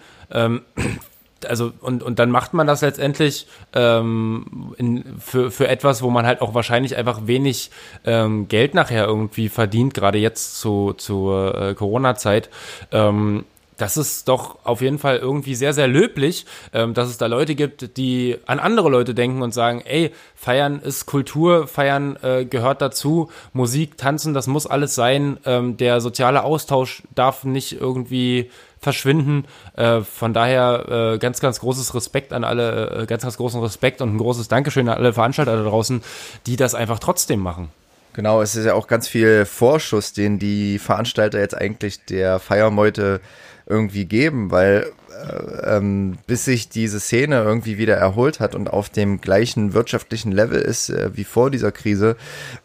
[1.45, 6.25] Also und, und dann macht man das letztendlich ähm, in, für, für etwas, wo man
[6.25, 7.71] halt auch wahrscheinlich einfach wenig
[8.05, 12.49] ähm, Geld nachher irgendwie verdient, gerade jetzt zu, zur äh, Corona-Zeit.
[12.91, 13.45] Ähm,
[13.77, 17.55] das ist doch auf jeden Fall irgendwie sehr, sehr löblich, ähm, dass es da Leute
[17.55, 22.81] gibt, die an andere Leute denken und sagen, ey, feiern ist Kultur, feiern äh, gehört
[22.81, 28.49] dazu, Musik, Tanzen, das muss alles sein, ähm, der soziale Austausch darf nicht irgendwie
[28.87, 29.43] verschwinden.
[29.75, 34.01] Äh, von daher äh, ganz, ganz großes Respekt an alle, äh, ganz, ganz großen Respekt
[34.01, 36.01] und ein großes Dankeschön an alle Veranstalter da draußen,
[36.45, 37.67] die das einfach trotzdem machen.
[38.13, 43.19] Genau, es ist ja auch ganz viel Vorschuss, den die Veranstalter jetzt eigentlich der Feiermeute
[43.65, 48.89] irgendwie geben, weil äh, ähm, bis sich diese Szene irgendwie wieder erholt hat und auf
[48.89, 52.15] dem gleichen wirtschaftlichen Level ist äh, wie vor dieser Krise,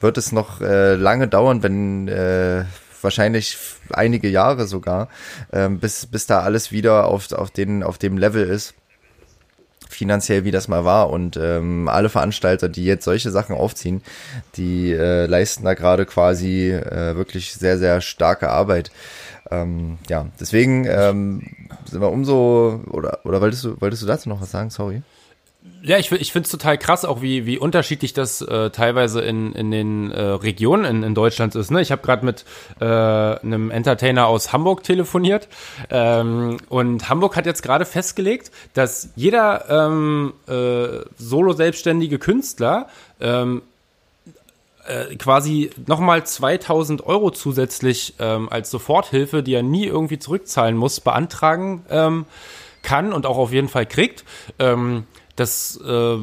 [0.01, 2.65] wird es noch äh, lange dauern, wenn äh,
[3.03, 3.57] wahrscheinlich
[3.93, 5.09] einige Jahre sogar,
[5.51, 8.75] äh, bis, bis da alles wieder auf, auf, den, auf dem Level ist
[9.93, 11.11] finanziell, wie das mal war.
[11.11, 14.03] Und ähm, alle Veranstalter, die jetzt solche Sachen aufziehen,
[14.57, 18.91] die äh, leisten da gerade quasi äh, wirklich sehr, sehr starke Arbeit.
[19.51, 21.47] Ähm, ja, deswegen ähm,
[21.85, 24.71] sind wir umso, oder, oder wolltest du, wolltest du dazu noch was sagen?
[24.71, 25.03] Sorry.
[25.85, 29.53] Ja, ich, ich finde es total krass, auch wie, wie unterschiedlich das äh, teilweise in,
[29.53, 31.71] in den äh, Regionen in, in Deutschland ist.
[31.71, 31.81] Ne?
[31.81, 32.45] Ich habe gerade mit
[32.81, 35.49] äh, einem Entertainer aus Hamburg telefoniert
[35.91, 42.87] ähm, und Hamburg hat jetzt gerade festgelegt, dass jeder ähm, äh, solo-selbstständige Künstler
[43.21, 43.63] ähm,
[44.87, 51.01] äh, quasi nochmal 2000 Euro zusätzlich ähm, als Soforthilfe, die er nie irgendwie zurückzahlen muss,
[51.01, 52.27] beantragen ähm,
[52.83, 54.25] kann und auch auf jeden Fall kriegt.
[54.59, 55.07] Ähm,
[55.37, 56.17] das äh,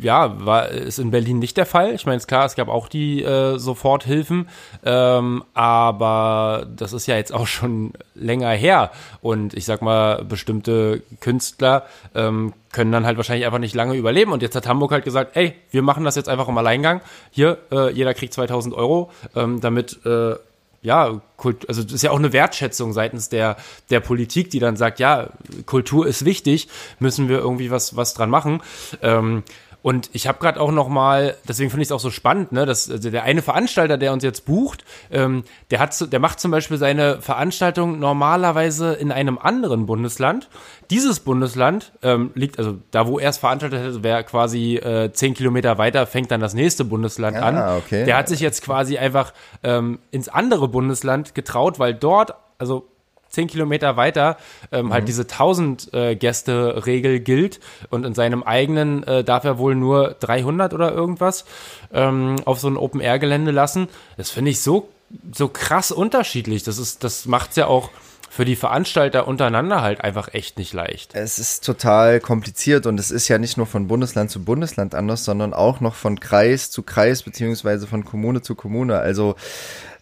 [0.00, 1.94] ja war ist in Berlin nicht der Fall.
[1.94, 4.48] Ich meine, ist klar, es gab auch die äh, Soforthilfen,
[4.84, 8.90] ähm, aber das ist ja jetzt auch schon länger her.
[9.22, 14.32] Und ich sag mal, bestimmte Künstler ähm, können dann halt wahrscheinlich einfach nicht lange überleben.
[14.32, 17.00] Und jetzt hat Hamburg halt gesagt, ey, wir machen das jetzt einfach im Alleingang.
[17.30, 20.34] Hier, äh, jeder kriegt 2000 Euro, ähm, damit äh,
[20.82, 23.56] ja, Kult, also das ist ja auch eine Wertschätzung seitens der,
[23.90, 25.30] der Politik, die dann sagt, ja,
[25.66, 26.68] Kultur ist wichtig,
[26.98, 28.62] müssen wir irgendwie was, was dran machen.
[29.02, 29.42] Ähm,
[29.82, 32.66] und ich habe gerade auch noch mal, deswegen finde ich es auch so spannend, ne,
[32.66, 36.50] dass also der eine Veranstalter, der uns jetzt bucht, ähm, der hat, der macht zum
[36.50, 40.48] Beispiel seine Veranstaltung normalerweise in einem anderen Bundesland.
[40.90, 45.34] Dieses Bundesland ähm, liegt, also da, wo er es veranstaltet hat, wäre quasi äh, zehn
[45.34, 47.78] Kilometer weiter, fängt dann das nächste Bundesland Ah, an.
[47.78, 48.04] okay.
[48.04, 52.86] Der hat sich jetzt quasi einfach ähm, ins andere Bundesland getraut, weil dort, also
[53.30, 54.36] zehn Kilometer weiter
[54.72, 59.58] ähm, halt diese 1000 äh, Gäste Regel gilt und in seinem eigenen äh, darf er
[59.58, 61.44] wohl nur 300 oder irgendwas
[61.92, 63.88] ähm, auf so ein Open Air Gelände lassen.
[64.16, 64.88] Das finde ich so
[65.34, 66.62] so krass unterschiedlich.
[66.62, 67.90] Das ist das macht's ja auch
[68.30, 71.16] für die Veranstalter untereinander halt einfach echt nicht leicht.
[71.16, 75.24] Es ist total kompliziert und es ist ja nicht nur von Bundesland zu Bundesland anders,
[75.24, 79.00] sondern auch noch von Kreis zu Kreis beziehungsweise von Kommune zu Kommune.
[79.00, 79.34] Also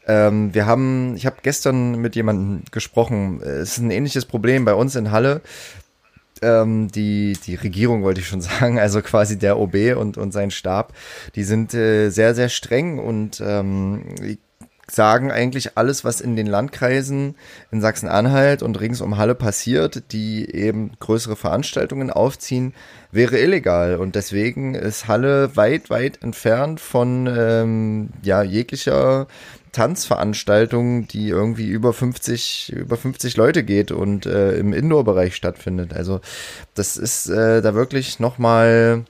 [0.09, 3.41] ähm, wir haben, ich habe gestern mit jemandem gesprochen.
[3.43, 5.43] Es ist ein ähnliches Problem bei uns in Halle.
[6.41, 10.51] Ähm, die, die Regierung wollte ich schon sagen, also quasi der OB und, und sein
[10.51, 10.95] Stab,
[11.35, 14.17] die sind äh, sehr, sehr streng und ähm,
[14.91, 17.35] sagen eigentlich alles, was in den Landkreisen
[17.71, 22.75] in Sachsen-Anhalt und rings um Halle passiert, die eben größere Veranstaltungen aufziehen,
[23.13, 23.97] wäre illegal.
[23.97, 29.27] Und deswegen ist Halle weit, weit entfernt von ähm, ja, jeglicher
[29.79, 35.95] Tanzveranstaltung, die irgendwie über 50, über 50 Leute geht und äh, im Indoor-Bereich stattfindet.
[35.95, 36.21] Also
[36.75, 39.05] das ist äh, da wirklich nochmal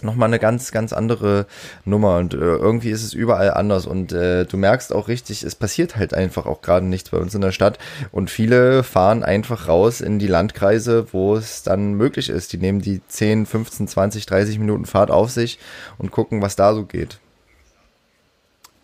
[0.00, 1.44] nochmal eine ganz, ganz andere
[1.84, 5.54] Nummer und äh, irgendwie ist es überall anders und äh, du merkst auch richtig, es
[5.54, 7.78] passiert halt einfach auch gerade nichts bei uns in der Stadt
[8.12, 12.54] und viele fahren einfach raus in die Landkreise, wo es dann möglich ist.
[12.54, 15.58] Die nehmen die 10, 15, 20, 30 Minuten Fahrt auf sich
[15.98, 17.18] und gucken, was da so geht.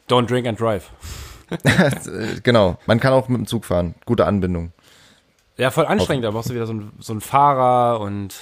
[0.09, 0.91] Don't drink and drive.
[2.43, 3.95] genau, man kann auch mit dem Zug fahren.
[4.05, 4.73] Gute Anbindung.
[5.59, 8.33] Ja, voll anstrengend, da brauchst du wieder so einen so einen Fahrer und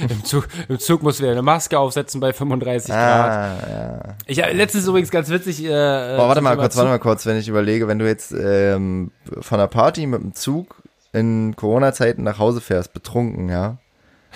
[0.08, 3.30] im, Zug, im Zug musst du wieder eine Maske aufsetzen bei 35 Grad.
[3.30, 4.00] Ah, ja.
[4.26, 5.64] Ich äh, letztens übrigens ganz witzig.
[5.64, 8.32] Äh, Oh, warte zum mal kurz, warte mal kurz, wenn ich überlege, wenn du jetzt
[8.32, 10.82] ähm, von einer Party mit dem Zug
[11.12, 13.78] in Corona-Zeiten nach Hause fährst, betrunken, ja?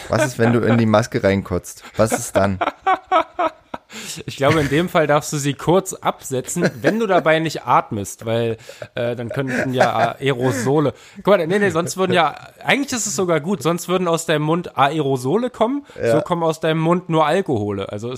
[0.08, 1.82] Was ist, wenn du in die Maske reinkotzt?
[1.96, 2.60] Was ist dann?
[4.26, 8.26] Ich glaube, in dem Fall darfst du sie kurz absetzen, wenn du dabei nicht atmest,
[8.26, 8.56] weil
[8.94, 10.94] äh, dann könnten ja Aerosole.
[11.16, 12.34] Guck mal, nee, nee, sonst würden ja,
[12.64, 16.60] eigentlich ist es sogar gut, sonst würden aus deinem Mund Aerosole kommen, so kommen aus
[16.60, 17.90] deinem Mund nur Alkohole.
[17.90, 18.10] Also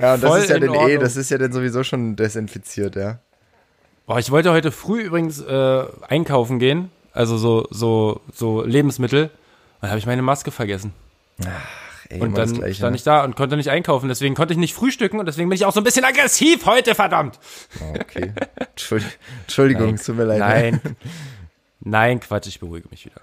[0.00, 3.18] Ja, und das ist ja dann eh, das ist ja dann sowieso schon desinfiziert, ja.
[4.06, 9.30] Boah, ich wollte heute früh übrigens äh, einkaufen gehen, also so, so, so Lebensmittel,
[9.80, 10.92] und habe ich meine Maske vergessen.
[12.08, 12.96] Ey, und dann Gleiche, stand ne?
[12.96, 14.08] ich da und konnte nicht einkaufen.
[14.08, 16.94] Deswegen konnte ich nicht frühstücken und deswegen bin ich auch so ein bisschen aggressiv heute,
[16.94, 17.38] verdammt.
[17.80, 18.32] Oh, okay.
[19.42, 20.38] Entschuldigung, es tut mir leid.
[20.38, 20.46] ne?
[20.46, 20.96] Nein.
[21.80, 23.20] Nein, Quatsch, ich beruhige mich wieder.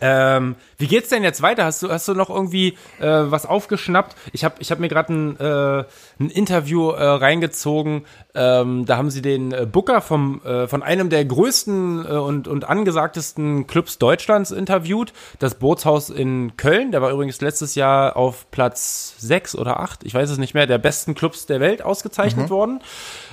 [0.00, 1.64] Ähm, wie geht's denn jetzt weiter?
[1.64, 4.16] Hast du, hast du noch irgendwie äh, was aufgeschnappt?
[4.32, 5.84] Ich habe ich hab mir gerade ein, äh,
[6.20, 8.04] ein Interview äh, reingezogen.
[8.38, 12.46] Ähm, da haben sie den äh, Booker vom, äh, von einem der größten äh, und,
[12.46, 15.12] und angesagtesten Clubs Deutschlands interviewt.
[15.40, 16.92] Das Bootshaus in Köln.
[16.92, 20.68] Der war übrigens letztes Jahr auf Platz sechs oder acht, ich weiß es nicht mehr,
[20.68, 22.80] der besten Clubs der Welt ausgezeichnet worden.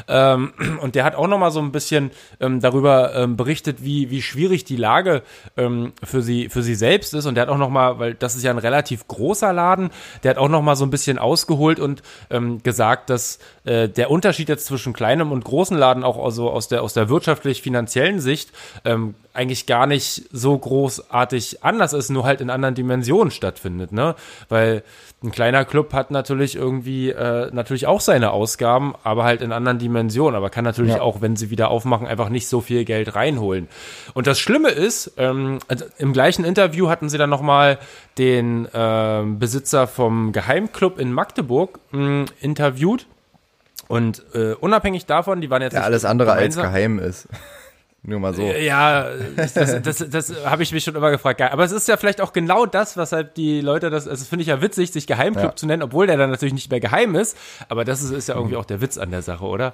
[0.07, 4.09] Ähm, und der hat auch noch mal so ein bisschen ähm, darüber ähm, berichtet, wie,
[4.09, 5.21] wie schwierig die Lage
[5.55, 7.27] ähm, für sie für sie selbst ist.
[7.27, 9.91] Und der hat auch noch mal, weil das ist ja ein relativ großer Laden,
[10.23, 12.01] der hat auch noch mal so ein bisschen ausgeholt und
[12.31, 16.67] ähm, gesagt, dass äh, der Unterschied jetzt zwischen kleinem und großen Laden auch also aus
[16.67, 18.51] der aus der wirtschaftlich-finanziellen Sicht
[18.83, 24.15] ähm, eigentlich gar nicht so großartig anders ist, nur halt in anderen Dimensionen stattfindet, ne?
[24.49, 24.83] Weil
[25.23, 29.79] ein kleiner Club hat natürlich irgendwie äh, natürlich auch seine Ausgaben, aber halt in anderen
[29.79, 31.01] Dimensionen, aber kann natürlich Ja.
[31.01, 33.67] auch, wenn sie wieder aufmachen, einfach nicht so viel Geld reinholen.
[34.13, 37.79] Und das Schlimme ist, ähm, also im gleichen Interview hatten sie dann nochmal
[38.17, 43.07] den ähm, Besitzer vom Geheimclub in Magdeburg mh, interviewt.
[43.87, 47.27] Und äh, unabhängig davon, die waren jetzt nicht alles andere als geheim ist.
[48.07, 48.43] Nur mal so.
[48.43, 51.41] ja, das, das, das, das habe ich mich schon immer gefragt.
[51.41, 54.43] Aber es ist ja vielleicht auch genau das, weshalb die Leute das, also das finde
[54.43, 55.55] ich ja witzig, sich Geheimclub Ja.
[55.55, 57.35] zu nennen, obwohl der dann natürlich nicht mehr geheim ist.
[57.67, 59.73] Aber das ist, ist ja irgendwie auch der Witz an der Sache, oder?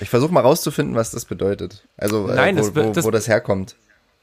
[0.00, 1.84] Ich versuche mal rauszufinden, was das bedeutet.
[1.96, 3.76] Also, Nein, äh, wo, wo, das- wo das herkommt.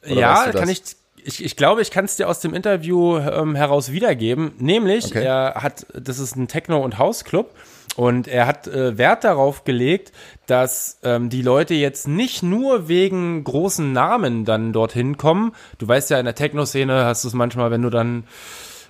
[0.04, 0.82] Oder ja, kann ich.
[1.24, 4.54] Ich, ich glaube, ich kann es dir aus dem Interview ähm, heraus wiedergeben.
[4.60, 5.24] Nämlich, Okay.
[5.24, 7.50] er hat, das ist ein Techno- und Hausclub
[7.98, 10.14] und er hat äh, Wert darauf gelegt,
[10.46, 15.54] dass ähm, die Leute jetzt nicht nur wegen großen Namen dann dorthin kommen.
[15.80, 18.24] Du weißt ja, in der Techno-Szene hast du es manchmal, wenn du dann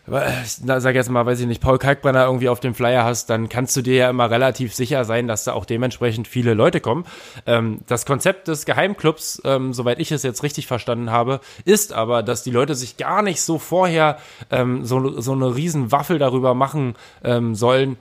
[0.07, 3.49] na, sag jetzt mal, weiß ich nicht, Paul Kalkbrenner irgendwie auf dem Flyer hast, dann
[3.49, 7.05] kannst du dir ja immer relativ sicher sein, dass da auch dementsprechend viele Leute kommen.
[7.45, 12.23] Ähm, das Konzept des Geheimclubs, ähm, soweit ich es jetzt richtig verstanden habe, ist aber,
[12.23, 14.17] dass die Leute sich gar nicht so vorher
[14.49, 16.95] ähm, so, so eine riesen Waffel darüber machen
[17.25, 17.97] ähm, sollen,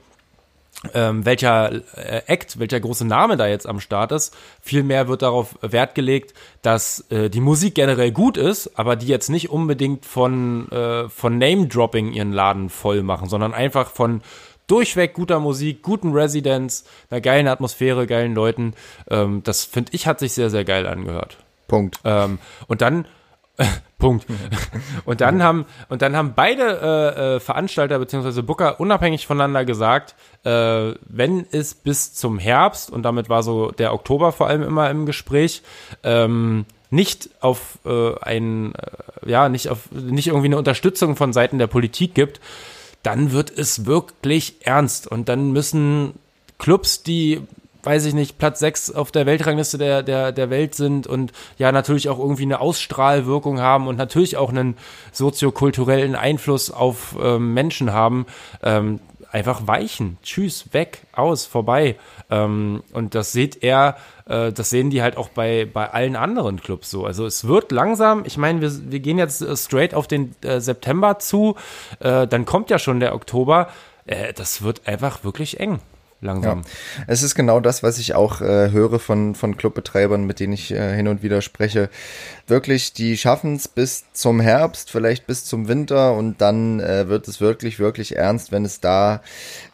[0.94, 4.36] ähm, welcher äh, Act, welcher große Name da jetzt am Start ist.
[4.60, 9.28] Vielmehr wird darauf Wert gelegt, dass äh, die Musik generell gut ist, aber die jetzt
[9.30, 14.22] nicht unbedingt von, äh, von Name-Dropping ihren Laden voll machen, sondern einfach von
[14.66, 18.74] durchweg guter Musik, guten Residents, einer geilen Atmosphäre, geilen Leuten.
[19.08, 21.38] Ähm, das finde ich, hat sich sehr, sehr geil angehört.
[21.68, 22.00] Punkt.
[22.04, 23.06] Ähm, und dann
[23.98, 24.26] Punkt.
[25.04, 28.42] Und dann haben und dann haben beide äh, äh, Veranstalter bzw.
[28.42, 33.94] Booker unabhängig voneinander gesagt, äh, wenn es bis zum Herbst und damit war so der
[33.94, 35.62] Oktober vor allem immer im Gespräch
[36.02, 41.58] ähm, nicht auf äh, ein äh, ja nicht auf nicht irgendwie eine Unterstützung von Seiten
[41.58, 42.40] der Politik gibt,
[43.02, 46.14] dann wird es wirklich ernst und dann müssen
[46.58, 47.42] Clubs, die
[47.86, 51.70] weiß ich nicht, Platz 6 auf der Weltrangliste der, der, der Welt sind und ja
[51.72, 54.76] natürlich auch irgendwie eine Ausstrahlwirkung haben und natürlich auch einen
[55.12, 58.26] soziokulturellen Einfluss auf ähm, Menschen haben,
[58.62, 60.18] ähm, einfach weichen.
[60.22, 61.96] Tschüss, weg, aus, vorbei.
[62.30, 66.60] Ähm, und das seht er, äh, das sehen die halt auch bei, bei allen anderen
[66.60, 67.04] Clubs so.
[67.04, 70.60] Also es wird langsam, ich meine, wir, wir gehen jetzt äh, straight auf den äh,
[70.60, 71.56] September zu,
[72.00, 73.68] äh, dann kommt ja schon der Oktober.
[74.06, 75.80] Äh, das wird einfach wirklich eng.
[76.22, 76.62] Langsam.
[76.62, 77.04] Ja.
[77.08, 80.72] Es ist genau das, was ich auch äh, höre von, von Clubbetreibern, mit denen ich
[80.72, 81.90] äh, hin und wieder spreche.
[82.46, 87.28] Wirklich, die schaffen es bis zum Herbst, vielleicht bis zum Winter und dann äh, wird
[87.28, 89.20] es wirklich, wirklich ernst, wenn es da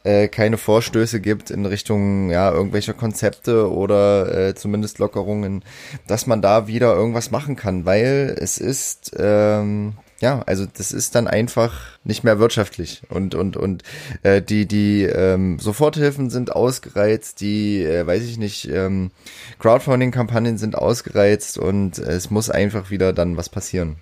[0.03, 5.65] äh, keine Vorstöße gibt in Richtung ja, irgendwelcher Konzepte oder äh, zumindest Lockerungen,
[6.09, 11.17] dass man da wieder irgendwas machen kann, weil es ist ähm, ja, also das ist
[11.17, 13.83] dann einfach nicht mehr wirtschaftlich und und und
[14.23, 19.11] äh, die die ähm, Soforthilfen sind ausgereizt, die äh, weiß ich nicht ähm,
[19.59, 23.97] Crowdfunding-Kampagnen sind ausgereizt und es muss einfach wieder dann was passieren.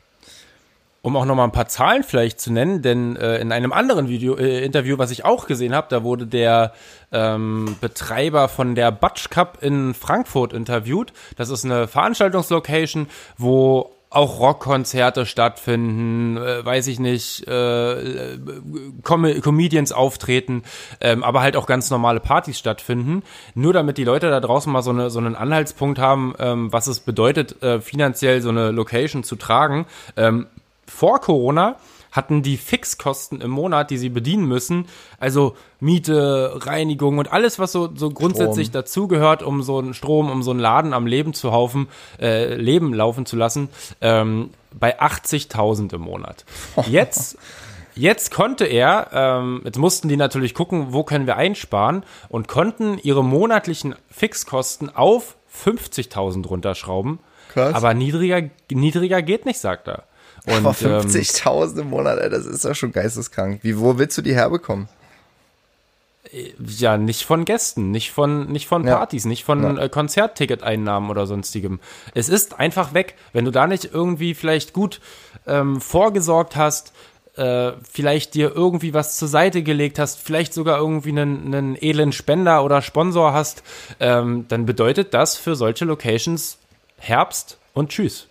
[1.03, 4.37] Um auch nochmal ein paar Zahlen vielleicht zu nennen, denn äh, in einem anderen Video,
[4.37, 6.75] äh, Interview, was ich auch gesehen habe, da wurde der
[7.11, 11.15] ähm, Betreiber von der Butch Cup in Frankfurt interviewt.
[11.37, 13.07] Das ist eine Veranstaltungslocation,
[13.39, 18.39] wo auch Rockkonzerte stattfinden, äh, weiß ich nicht, äh,
[19.03, 20.65] Com Comedians auftreten,
[21.01, 23.23] ähm, aber halt auch ganz normale Partys stattfinden.
[23.55, 26.89] Nur damit die Leute da draußen mal so, eine, so einen Anhaltspunkt haben, ähm, was
[26.89, 29.87] es bedeutet, äh, finanziell so eine Location zu tragen.
[30.17, 30.49] Ähm,
[30.87, 31.77] vor Corona
[32.11, 34.87] hatten die Fixkosten im Monat, die sie bedienen müssen,
[35.19, 40.43] also Miete, Reinigung und alles, was so, so grundsätzlich dazugehört, um so einen Strom, um
[40.43, 41.89] so einen Laden am Leben zu haufen,
[42.21, 43.69] äh, Leben laufen zu lassen,
[44.01, 46.45] ähm, bei 80.000 im Monat.
[46.89, 47.39] Jetzt
[47.97, 52.99] Jetzt konnte er, ähm, jetzt mussten die natürlich gucken, wo können wir einsparen und konnten
[52.99, 57.19] ihre monatlichen Fixkosten auf 50.000 runterschrauben.
[57.53, 57.75] Krass.
[57.75, 60.05] Aber niedriger, niedriger geht nicht, sagt er.
[60.47, 63.61] Und, Aber ähm, 50.000 im Monat, ey, das ist doch schon geisteskrank.
[63.63, 64.89] Wie, wo willst du die herbekommen?
[66.65, 68.97] Ja, nicht von Gästen, nicht von, nicht von Ja.
[68.97, 69.83] Partys, nicht von Ja.
[69.83, 71.81] äh, Konzertticketeinnahmen oder sonstigem.
[72.15, 73.17] Es ist einfach weg.
[73.33, 75.01] Wenn du da nicht irgendwie vielleicht gut
[75.47, 76.93] ähm, vorgesorgt hast,
[77.37, 82.13] äh, vielleicht dir irgendwie was zur Seite gelegt hast, vielleicht sogar irgendwie einen, einen edlen
[82.13, 83.63] Spender oder Sponsor hast,
[83.99, 86.59] ähm, dann bedeutet das für solche Locations
[86.99, 88.27] Herbst und Tschüss.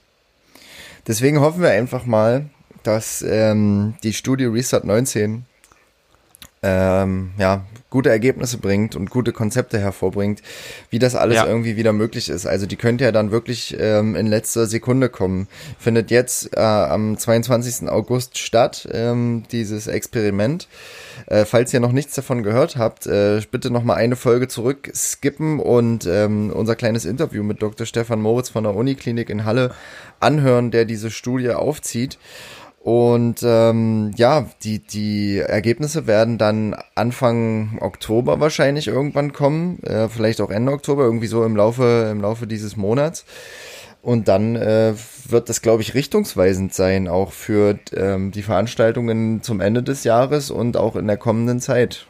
[1.10, 2.52] Deswegen hoffen wir einfach mal,
[2.84, 5.44] dass ähm, die Studie Restart 19
[6.62, 10.42] ähm, ja, gute Ergebnisse bringt und gute Konzepte hervorbringt,
[10.90, 11.48] wie das alles Ja.
[11.48, 12.46] irgendwie wieder möglich ist.
[12.46, 15.48] Also die könnte ja dann wirklich ähm, in letzter Sekunde kommen.
[15.80, 17.90] Findet jetzt äh, am 22.
[17.90, 20.68] August statt, ähm, dieses Experiment.
[21.28, 24.92] Äh, falls ihr noch nichts davon gehört habt, äh, bitte noch mal eine Folge zurück
[24.94, 27.86] skippen und ähm, unser kleines Interview mit Dr.
[27.86, 29.74] Stefan Moritz von der Uniklinik in Halle
[30.20, 32.18] anhören, der diese Studie aufzieht.
[32.82, 40.40] Und ähm, ja, die, die Ergebnisse werden dann Anfang Oktober wahrscheinlich irgendwann kommen, äh, vielleicht
[40.40, 43.26] auch Ende Oktober, irgendwie so im Laufe, im Laufe dieses Monats.
[44.02, 44.94] Und dann äh,
[45.28, 50.50] wird das, glaube ich, richtungsweisend sein, auch für ähm, die Veranstaltungen zum Ende des Jahres
[50.50, 52.08] und auch in der kommenden Zeit.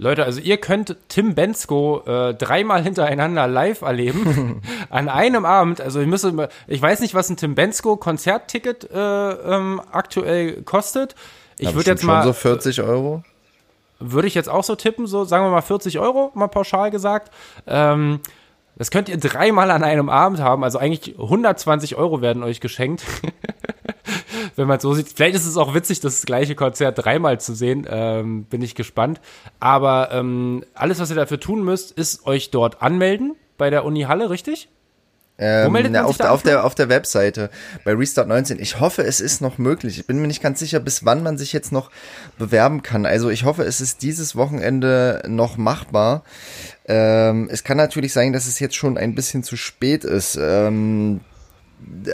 [0.00, 5.80] Leute, also ihr könnt Tim Bensko äh, dreimal hintereinander live erleben an einem Abend.
[5.80, 11.16] Also ich müsste, ich weiß nicht, was ein Tim Bensko Konzertticket äh, ähm, aktuell kostet.
[11.58, 13.24] Ich würde jetzt mal, so 40 Euro.
[13.98, 17.32] würde ich jetzt auch so tippen, so sagen wir mal 40 Euro, mal pauschal gesagt.
[17.66, 18.20] Ähm,
[18.76, 20.62] das könnt ihr dreimal an einem Abend haben.
[20.62, 23.02] Also eigentlich 120 Euro werden euch geschenkt.
[24.56, 25.08] Wenn man es so sieht.
[25.14, 27.86] Vielleicht ist es auch witzig, das gleiche Konzert dreimal zu sehen.
[27.88, 29.20] Ähm, bin ich gespannt.
[29.60, 34.02] Aber ähm, alles, was ihr dafür tun müsst, ist euch dort anmelden bei der Uni
[34.02, 34.68] Halle, richtig?
[35.40, 37.50] Ähm, na, sich auf, auf, der, auf der Webseite
[37.84, 38.58] bei Restart 19.
[38.58, 39.96] Ich hoffe, es ist noch möglich.
[40.00, 41.92] Ich bin mir nicht ganz sicher, bis wann man sich jetzt noch
[42.38, 43.06] bewerben kann.
[43.06, 46.24] Also ich hoffe, es ist dieses Wochenende noch machbar.
[46.86, 50.36] Ähm, es kann natürlich sein, dass es jetzt schon ein bisschen zu spät ist.
[50.40, 51.20] Ähm,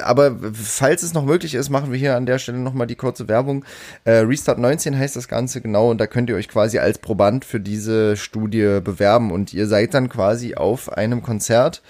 [0.02, 3.28] aber falls es noch möglich ist, machen wir hier an der Stelle nochmal die kurze
[3.28, 3.64] Werbung.
[4.04, 7.44] Äh, Restart 19 heißt das Ganze genau und da könnt ihr euch quasi als Proband
[7.44, 11.82] für diese Studie bewerben und ihr seid dann quasi auf einem Konzert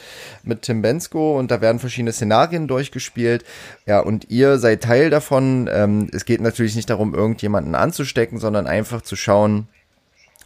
[0.42, 3.44] mit Tim Bensko und da werden verschiedene Szenarien durchgespielt.
[3.86, 5.68] Ja, und ihr seid Teil davon.
[5.72, 9.68] Ähm, es geht natürlich nicht darum, irgendjemanden anzustecken, sondern einfach zu schauen,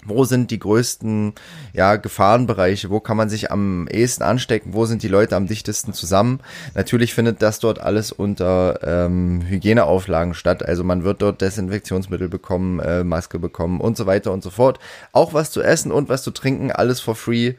[0.09, 1.35] wo sind die größten
[1.73, 5.93] ja, Gefahrenbereiche, wo kann man sich am ehesten anstecken, wo sind die Leute am dichtesten
[5.93, 6.41] zusammen.
[6.75, 12.81] Natürlich findet das dort alles unter ähm, Hygieneauflagen statt, also man wird dort Desinfektionsmittel bekommen,
[12.81, 14.79] äh, Maske bekommen und so weiter und so fort.
[15.13, 17.55] Auch was zu essen und was zu trinken, alles for free,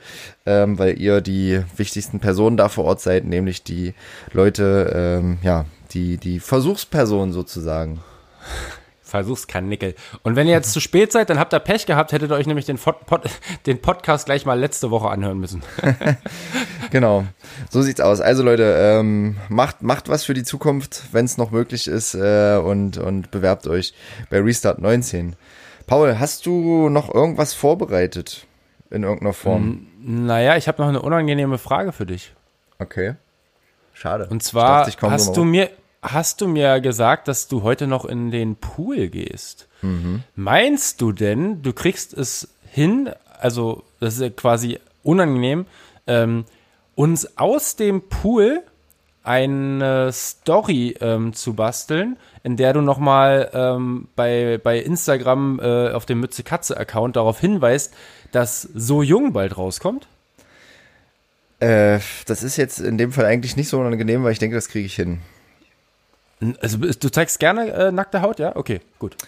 [0.45, 3.93] ähm, weil ihr die wichtigsten Personen da vor Ort seid, nämlich die
[4.33, 7.99] Leute, ähm, ja, die, die Versuchspersonen sozusagen.
[9.09, 9.95] Versuch's kein Nickel.
[10.23, 12.47] Und wenn ihr jetzt zu spät seid, dann habt ihr Pech gehabt, hättet ihr euch
[12.47, 13.23] nämlich den, Pod, Pod,
[13.65, 15.61] den Podcast gleich mal letzte Woche anhören müssen.
[16.91, 17.25] Genau,
[17.69, 18.19] so sieht's aus.
[18.19, 22.57] Also Leute, ähm, macht, macht was für die Zukunft, wenn es noch möglich ist äh,
[22.57, 23.93] und, und bewerbt euch
[24.31, 25.35] bei Restart 19.
[25.85, 28.47] Paul, hast du noch irgendwas vorbereitet
[28.89, 29.87] in irgendeiner Form?
[29.99, 32.33] Naja, ich habe noch eine unangenehme Frage für dich.
[32.79, 33.15] Okay.
[33.93, 34.27] Schade.
[34.29, 35.69] Und zwar dachte, hast du mir
[36.01, 39.67] hast du mir gesagt, dass du heute noch in den Pool gehst.
[39.81, 40.23] Mhm.
[40.35, 45.65] Meinst du denn, du kriegst es hin, also das ist quasi unangenehm,
[46.07, 46.45] ähm,
[46.95, 48.63] uns aus dem Pool
[49.23, 56.05] eine Story ähm, zu basteln, in der du nochmal ähm, bei, bei Instagram äh, auf
[56.05, 57.93] dem Mütze Katze Account darauf hinweist,
[58.31, 60.07] dass So Jung bald rauskommt?
[61.59, 64.69] Äh, das ist jetzt in dem Fall eigentlich nicht so unangenehm, weil ich denke, das
[64.69, 65.19] kriege ich hin.
[66.61, 68.55] Also du zeigst gerne äh, nackte Haut, ja?
[68.55, 69.15] Okay, gut.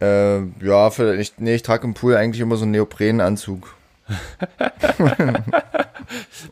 [0.00, 3.74] Äh, ja, für, ich, nee, ich trage im Pool eigentlich immer so einen Neoprenanzug.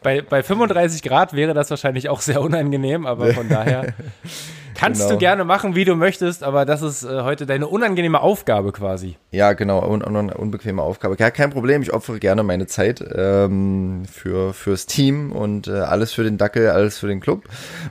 [0.02, 3.94] Bei, bei 35 Grad wäre das wahrscheinlich auch sehr unangenehm, aber von daher
[4.78, 5.12] kannst Genau.
[5.14, 9.16] du gerne machen, wie du möchtest, aber das ist äh, heute deine unangenehme Aufgabe quasi.
[9.32, 11.16] Ja, genau, un, un, unbequeme Aufgabe.
[11.18, 16.12] Ja, kein Problem, ich opfere gerne meine Zeit ähm, für fürs Team und äh, alles
[16.12, 17.44] für den Dackel, alles für den Club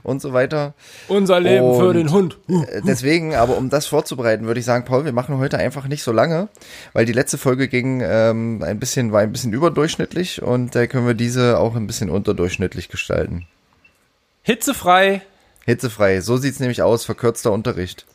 [0.04, 0.74] und so weiter.
[1.10, 2.38] Unser Leben für Und- den Hund.
[2.48, 6.04] Äh, Deswegen, aber um das vorzubereiten, würde ich sagen, Paul, wir machen heute einfach nicht
[6.04, 6.48] so lange,
[6.94, 11.06] weil die letzte Folge ging ähm, ein bisschen, war ein bisschen überdurchschnittlich und da können
[11.06, 13.46] wir diese auch ein bisschen unterdurchschnittlich gestalten.
[14.44, 15.22] Hitzefrei.
[15.68, 18.06] Hitzefrei, so sieht's nämlich aus, verkürzter Unterricht.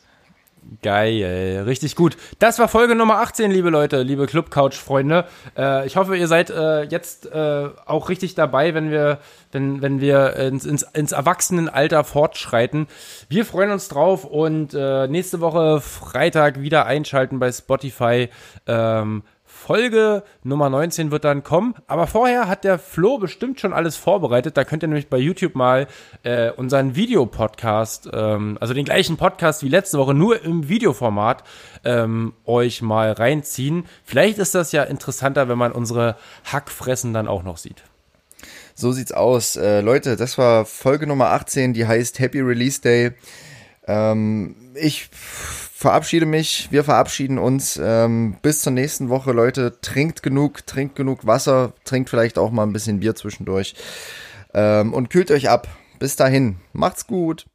[0.81, 2.17] Geil, richtig gut.
[2.39, 5.25] Das war Folge Nummer 18, liebe Leute, liebe Club Couch Freunde.
[5.55, 9.19] Äh, ich hoffe, ihr seid äh, jetzt äh, auch richtig dabei, wenn wir,
[9.51, 12.87] wenn, wenn wir ins, ins, ins Erwachsenenalter fortschreiten.
[13.29, 18.29] Wir freuen uns drauf und äh, nächste Woche Freitag wieder einschalten bei Spotify.
[18.65, 19.23] Ähm,
[19.65, 21.73] Folge Nummer 19 wird dann kommen.
[21.87, 24.57] Aber vorher hat der Flo bestimmt schon alles vorbereitet.
[24.57, 25.87] Da könnt ihr nämlich bei YouTube mal
[26.23, 31.45] äh, unseren Videopodcast, ähm, also den gleichen Podcast wie letzte Woche, nur im Videoformat,
[31.85, 33.85] ähm, euch mal reinziehen.
[34.03, 36.17] Vielleicht ist das ja interessanter, wenn man unsere
[36.51, 37.83] Hackfressen dann auch noch sieht.
[38.75, 39.55] So sieht's aus.
[39.55, 43.11] Äh, Leute, das war Folge Nummer 18, die heißt Happy Release Day.
[43.87, 45.09] Ähm, ich
[45.83, 47.79] verabschiede mich, wir verabschieden uns.
[47.81, 49.79] Ähm, bis zur nächsten Woche, Leute.
[49.81, 53.75] Trinkt genug, trinkt genug Wasser, trinkt vielleicht auch mal ein bisschen Bier zwischendurch.
[54.53, 55.67] Ähm, und kühlt euch ab.
[55.99, 57.45] Bis dahin, macht's gut.